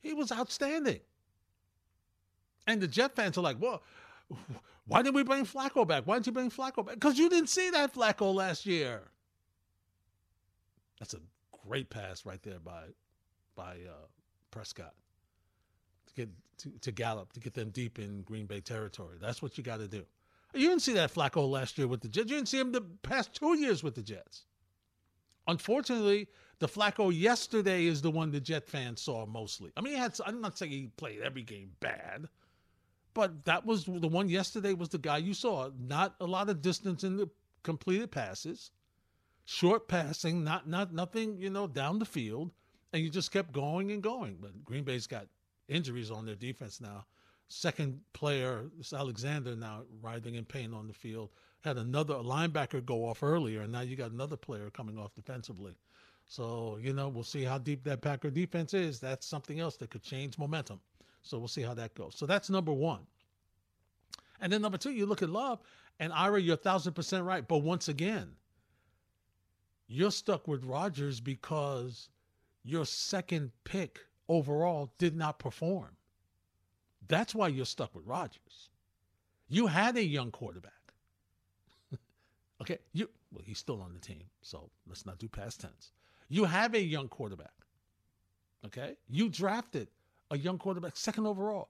He 0.00 0.12
was 0.12 0.30
outstanding. 0.32 1.00
And 2.66 2.80
the 2.80 2.88
Jet 2.88 3.14
fans 3.14 3.36
are 3.36 3.42
like, 3.42 3.60
well, 3.60 3.82
why 4.86 5.02
didn't 5.02 5.16
we 5.16 5.22
bring 5.22 5.44
Flacco 5.44 5.86
back? 5.86 6.06
Why 6.06 6.16
didn't 6.16 6.26
you 6.26 6.32
bring 6.32 6.50
Flacco 6.50 6.84
back? 6.84 6.94
Because 6.94 7.18
you 7.18 7.28
didn't 7.28 7.48
see 7.48 7.70
that 7.70 7.94
Flacco 7.94 8.34
last 8.34 8.64
year. 8.66 9.02
That's 10.98 11.14
a 11.14 11.20
great 11.66 11.90
pass 11.90 12.24
right 12.24 12.42
there 12.42 12.58
by 12.58 12.84
by 13.54 13.72
uh, 13.72 14.06
Prescott 14.50 14.94
to 16.06 16.14
get 16.14 16.28
to, 16.58 16.70
to 16.80 16.92
Gallup 16.92 17.32
to 17.34 17.40
get 17.40 17.54
them 17.54 17.70
deep 17.70 17.98
in 17.98 18.22
Green 18.22 18.46
Bay 18.46 18.60
territory. 18.60 19.16
That's 19.20 19.42
what 19.42 19.58
you 19.58 19.64
got 19.64 19.78
to 19.78 19.88
do. 19.88 20.04
You 20.54 20.68
didn't 20.68 20.82
see 20.82 20.94
that 20.94 21.12
Flacco 21.12 21.50
last 21.50 21.76
year 21.78 21.88
with 21.88 22.00
the 22.00 22.08
Jets. 22.08 22.30
You 22.30 22.36
didn't 22.36 22.48
see 22.48 22.60
him 22.60 22.72
the 22.72 22.82
past 23.02 23.34
two 23.34 23.58
years 23.58 23.82
with 23.82 23.94
the 23.94 24.02
Jets. 24.02 24.44
Unfortunately, 25.46 26.28
the 26.58 26.68
Flacco 26.68 27.12
yesterday 27.12 27.86
is 27.86 28.00
the 28.00 28.10
one 28.10 28.30
the 28.30 28.40
Jet 28.40 28.68
fans 28.68 29.02
saw 29.02 29.26
mostly. 29.26 29.72
I 29.76 29.80
mean, 29.80 29.94
he 29.94 29.98
had. 29.98 30.18
I'm 30.24 30.40
not 30.40 30.56
saying 30.56 30.72
he 30.72 30.90
played 30.96 31.20
every 31.20 31.42
game 31.42 31.72
bad, 31.80 32.28
but 33.12 33.44
that 33.44 33.66
was 33.66 33.84
the 33.84 34.08
one 34.08 34.28
yesterday. 34.28 34.72
Was 34.72 34.88
the 34.88 34.98
guy 34.98 35.18
you 35.18 35.34
saw? 35.34 35.70
Not 35.78 36.14
a 36.20 36.26
lot 36.26 36.48
of 36.48 36.62
distance 36.62 37.04
in 37.04 37.16
the 37.16 37.28
completed 37.62 38.10
passes, 38.10 38.70
short 39.44 39.88
passing, 39.88 40.44
not 40.44 40.68
not 40.68 40.94
nothing. 40.94 41.38
You 41.38 41.50
know, 41.50 41.66
down 41.66 41.98
the 41.98 42.06
field, 42.06 42.52
and 42.92 43.02
you 43.02 43.10
just 43.10 43.32
kept 43.32 43.52
going 43.52 43.92
and 43.92 44.02
going. 44.02 44.38
But 44.40 44.64
Green 44.64 44.84
Bay's 44.84 45.06
got 45.06 45.26
injuries 45.68 46.10
on 46.10 46.24
their 46.24 46.36
defense 46.36 46.80
now. 46.80 47.04
Second 47.48 48.00
player, 48.14 48.70
Alexander, 48.92 49.54
now 49.54 49.82
writhing 50.00 50.36
in 50.36 50.44
pain 50.44 50.72
on 50.72 50.86
the 50.86 50.94
field. 50.94 51.30
Had 51.64 51.78
another 51.78 52.16
linebacker 52.16 52.84
go 52.84 53.06
off 53.06 53.22
earlier, 53.22 53.62
and 53.62 53.72
now 53.72 53.80
you 53.80 53.96
got 53.96 54.10
another 54.10 54.36
player 54.36 54.68
coming 54.68 54.98
off 54.98 55.14
defensively. 55.14 55.74
So, 56.26 56.78
you 56.78 56.92
know, 56.92 57.08
we'll 57.08 57.24
see 57.24 57.42
how 57.42 57.56
deep 57.56 57.84
that 57.84 58.02
Packer 58.02 58.28
defense 58.28 58.74
is. 58.74 59.00
That's 59.00 59.26
something 59.26 59.60
else 59.60 59.78
that 59.78 59.88
could 59.88 60.02
change 60.02 60.38
momentum. 60.38 60.78
So 61.22 61.38
we'll 61.38 61.48
see 61.48 61.62
how 61.62 61.72
that 61.72 61.94
goes. 61.94 62.16
So 62.16 62.26
that's 62.26 62.50
number 62.50 62.72
one. 62.72 63.00
And 64.42 64.52
then 64.52 64.60
number 64.60 64.76
two, 64.76 64.92
you 64.92 65.06
look 65.06 65.22
at 65.22 65.30
Love, 65.30 65.58
and 65.98 66.12
Ira, 66.12 66.38
you're 66.38 66.52
a 66.52 66.58
thousand 66.58 66.92
percent 66.92 67.24
right. 67.24 67.48
But 67.48 67.58
once 67.58 67.88
again, 67.88 68.32
you're 69.86 70.10
stuck 70.10 70.46
with 70.46 70.64
Rodgers 70.64 71.18
because 71.18 72.10
your 72.62 72.84
second 72.84 73.52
pick 73.64 74.00
overall 74.28 74.92
did 74.98 75.16
not 75.16 75.38
perform. 75.38 75.96
That's 77.08 77.34
why 77.34 77.48
you're 77.48 77.64
stuck 77.64 77.94
with 77.94 78.04
Rodgers. 78.04 78.68
You 79.48 79.66
had 79.66 79.96
a 79.96 80.04
young 80.04 80.30
quarterback. 80.30 80.72
Okay, 82.60 82.78
you 82.92 83.08
well, 83.32 83.42
he's 83.44 83.58
still 83.58 83.80
on 83.80 83.92
the 83.92 84.00
team, 84.00 84.24
so 84.42 84.70
let's 84.86 85.06
not 85.06 85.18
do 85.18 85.28
past 85.28 85.60
tense. 85.60 85.92
You 86.28 86.44
have 86.44 86.74
a 86.74 86.80
young 86.80 87.08
quarterback. 87.08 87.52
Okay? 88.64 88.96
You 89.08 89.28
drafted 89.28 89.88
a 90.30 90.38
young 90.38 90.58
quarterback 90.58 90.96
second 90.96 91.26
overall. 91.26 91.68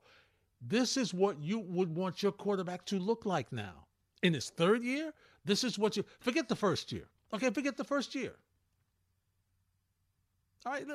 This 0.60 0.96
is 0.96 1.12
what 1.12 1.40
you 1.40 1.58
would 1.58 1.94
want 1.94 2.22
your 2.22 2.32
quarterback 2.32 2.84
to 2.86 2.98
look 2.98 3.26
like 3.26 3.52
now. 3.52 3.86
In 4.22 4.32
his 4.32 4.50
third 4.50 4.82
year, 4.82 5.12
this 5.44 5.64
is 5.64 5.78
what 5.78 5.96
you 5.96 6.04
forget 6.20 6.48
the 6.48 6.56
first 6.56 6.92
year. 6.92 7.04
Okay, 7.34 7.50
forget 7.50 7.76
the 7.76 7.84
first 7.84 8.14
year. 8.14 8.32
All 10.64 10.72
right, 10.72 10.86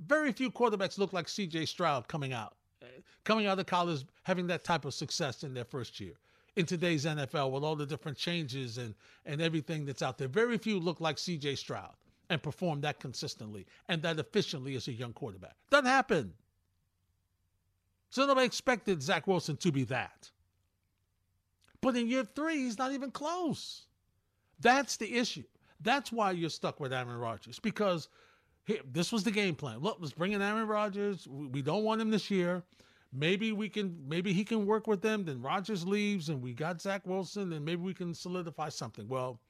very 0.00 0.32
few 0.32 0.50
quarterbacks 0.50 0.98
look 0.98 1.12
like 1.12 1.26
CJ 1.26 1.68
Stroud 1.68 2.08
coming 2.08 2.32
out, 2.32 2.56
eh, 2.82 2.86
coming 3.22 3.46
out 3.46 3.58
of 3.58 3.66
college, 3.66 4.04
having 4.24 4.48
that 4.48 4.64
type 4.64 4.84
of 4.84 4.94
success 4.94 5.44
in 5.44 5.54
their 5.54 5.64
first 5.64 6.00
year. 6.00 6.14
In 6.56 6.64
today's 6.66 7.04
NFL, 7.04 7.50
with 7.50 7.62
all 7.62 7.76
the 7.76 7.86
different 7.86 8.16
changes 8.16 8.78
and, 8.78 8.94
and 9.26 9.42
everything 9.42 9.84
that's 9.84 10.02
out 10.02 10.16
there, 10.18 10.28
very 10.28 10.56
few 10.58 10.80
look 10.80 11.00
like 11.00 11.16
CJ 11.16 11.58
Stroud. 11.58 11.94
and 12.28 12.42
perform 12.42 12.80
that 12.80 12.98
consistently 12.98 13.66
and 13.88 14.02
that 14.02 14.18
efficiently 14.18 14.74
as 14.74 14.88
a 14.88 14.92
young 14.92 15.12
quarterback. 15.12 15.54
Doesn't 15.70 15.86
happen. 15.86 16.32
So 18.10 18.26
nobody 18.26 18.46
expected 18.46 19.02
Zach 19.02 19.26
Wilson 19.26 19.56
to 19.58 19.70
be 19.70 19.84
that. 19.84 20.30
But 21.80 21.96
in 21.96 22.08
year 22.08 22.24
three, 22.24 22.56
he's 22.56 22.78
not 22.78 22.92
even 22.92 23.10
close. 23.10 23.82
That's 24.58 24.96
the 24.96 25.14
issue. 25.14 25.44
That's 25.80 26.10
why 26.10 26.32
you're 26.32 26.50
stuck 26.50 26.80
with 26.80 26.92
Aaron 26.92 27.18
Rodgers 27.18 27.58
because 27.60 28.08
this 28.90 29.12
was 29.12 29.22
the 29.22 29.30
game 29.30 29.54
plan. 29.54 29.78
Look, 29.80 29.98
let's 30.00 30.12
bring 30.12 30.32
in 30.32 30.42
Aaron 30.42 30.66
Rodgers. 30.66 31.28
We 31.28 31.62
don't 31.62 31.84
want 31.84 32.00
him 32.00 32.10
this 32.10 32.30
year. 32.30 32.62
Maybe 33.12 33.52
we 33.52 33.68
can. 33.68 33.96
Maybe 34.08 34.32
he 34.32 34.44
can 34.44 34.66
work 34.66 34.86
with 34.86 35.00
them. 35.00 35.24
Then 35.24 35.40
Rogers 35.40 35.86
leaves, 35.86 36.28
and 36.28 36.42
we 36.42 36.52
got 36.52 36.80
Zach 36.80 37.06
Wilson, 37.06 37.52
and 37.52 37.64
maybe 37.64 37.82
we 37.82 37.94
can 37.94 38.14
solidify 38.14 38.68
something. 38.68 39.08
Well, 39.08 39.40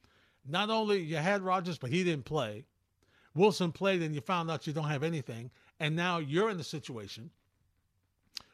not 0.47 0.69
only 0.69 0.99
you 0.99 1.17
had 1.17 1.41
Rogers, 1.41 1.77
but 1.77 1.89
he 1.89 2.03
didn't 2.03 2.25
play. 2.25 2.65
Wilson 3.35 3.71
played, 3.71 4.01
and 4.01 4.15
you 4.15 4.21
found 4.21 4.49
out 4.49 4.65
you 4.65 4.73
don't 4.73 4.87
have 4.87 5.03
anything, 5.03 5.51
and 5.79 5.95
now 5.95 6.17
you're 6.17 6.49
in 6.49 6.57
the 6.57 6.63
situation 6.63 7.29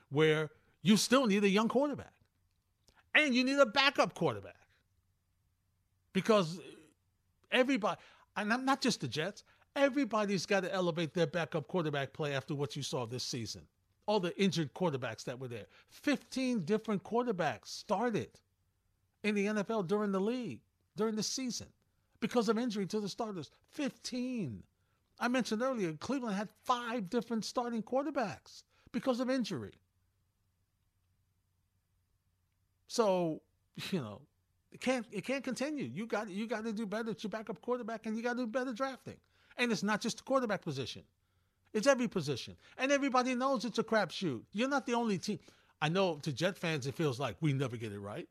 where 0.09 0.49
you 0.81 0.97
still 0.97 1.25
need 1.25 1.43
a 1.43 1.49
young 1.49 1.69
quarterback, 1.69 2.13
and 3.15 3.33
you 3.33 3.43
need 3.43 3.59
a 3.59 3.65
backup 3.65 4.13
quarterback 4.13 4.55
because 6.11 6.59
everybody, 7.51 7.99
and 8.35 8.51
I'm 8.53 8.65
not 8.65 8.81
just 8.81 9.01
the 9.01 9.07
Jets. 9.07 9.43
Everybody's 9.75 10.45
got 10.45 10.61
to 10.63 10.73
elevate 10.73 11.13
their 11.13 11.27
backup 11.27 11.67
quarterback 11.67 12.13
play 12.13 12.33
after 12.33 12.53
what 12.53 12.75
you 12.75 12.83
saw 12.83 13.05
this 13.05 13.23
season. 13.23 13.63
All 14.05 14.19
the 14.19 14.37
injured 14.41 14.73
quarterbacks 14.73 15.23
that 15.25 15.39
were 15.39 15.47
there. 15.47 15.65
15 15.89 16.65
different 16.65 17.03
quarterbacks 17.03 17.67
started 17.67 18.29
in 19.23 19.35
the 19.35 19.47
NFL 19.47 19.87
during 19.87 20.11
the 20.11 20.19
league, 20.19 20.59
during 20.97 21.15
the 21.15 21.23
season, 21.23 21.67
because 22.19 22.49
of 22.49 22.57
injury 22.57 22.85
to 22.87 22.99
the 22.99 23.07
starters. 23.07 23.49
15. 23.71 24.61
I 25.19 25.27
mentioned 25.27 25.61
earlier, 25.61 25.93
Cleveland 25.93 26.35
had 26.35 26.49
five 26.65 27.09
different 27.09 27.45
starting 27.45 27.81
quarterbacks 27.81 28.63
because 28.91 29.19
of 29.19 29.29
injury. 29.29 29.73
So, 32.87 33.41
you 33.91 34.01
know, 34.01 34.21
it 34.71 34.81
can't 34.81 35.05
it 35.11 35.23
can't 35.23 35.43
continue. 35.43 35.85
You 35.85 36.05
got 36.05 36.29
you 36.29 36.47
got 36.47 36.63
to 36.65 36.73
do 36.73 36.85
better 36.85 37.11
at 37.11 37.23
your 37.23 37.29
backup 37.29 37.61
quarterback, 37.61 38.05
and 38.05 38.17
you 38.17 38.23
got 38.23 38.33
to 38.33 38.39
do 38.39 38.47
better 38.47 38.73
drafting. 38.73 39.17
And 39.57 39.71
it's 39.71 39.83
not 39.83 40.01
just 40.01 40.17
the 40.17 40.23
quarterback 40.23 40.61
position; 40.61 41.03
it's 41.73 41.87
every 41.87 42.07
position. 42.07 42.55
And 42.77 42.91
everybody 42.91 43.35
knows 43.35 43.65
it's 43.65 43.79
a 43.79 43.83
crapshoot. 43.83 44.41
You're 44.53 44.69
not 44.69 44.85
the 44.85 44.93
only 44.93 45.17
team. 45.17 45.39
I 45.81 45.89
know 45.89 46.15
to 46.21 46.31
Jet 46.31 46.57
fans, 46.57 46.87
it 46.87 46.95
feels 46.95 47.19
like 47.19 47.35
we 47.41 47.51
never 47.51 47.75
get 47.75 47.91
it 47.91 47.99
right, 47.99 48.27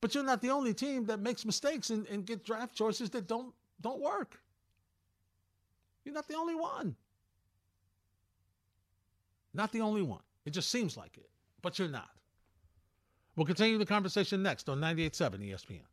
but 0.00 0.14
you're 0.14 0.24
not 0.24 0.40
the 0.40 0.50
only 0.50 0.72
team 0.72 1.04
that 1.06 1.20
makes 1.20 1.44
mistakes 1.44 1.90
and, 1.90 2.06
and 2.06 2.24
get 2.24 2.44
draft 2.44 2.74
choices 2.74 3.10
that 3.10 3.26
don't 3.26 3.52
don't 3.80 4.00
work. 4.00 4.40
You're 6.04 6.14
not 6.14 6.28
the 6.28 6.36
only 6.36 6.54
one. 6.54 6.96
Not 9.52 9.72
the 9.72 9.80
only 9.80 10.02
one. 10.02 10.22
It 10.46 10.50
just 10.50 10.70
seems 10.70 10.96
like 10.96 11.16
it, 11.18 11.28
but 11.60 11.78
you're 11.78 11.88
not. 11.88 12.10
We'll 13.36 13.46
continue 13.46 13.78
the 13.78 13.86
conversation 13.86 14.42
next 14.42 14.68
on 14.68 14.80
98.7 14.80 15.50
ESPN. 15.50 15.89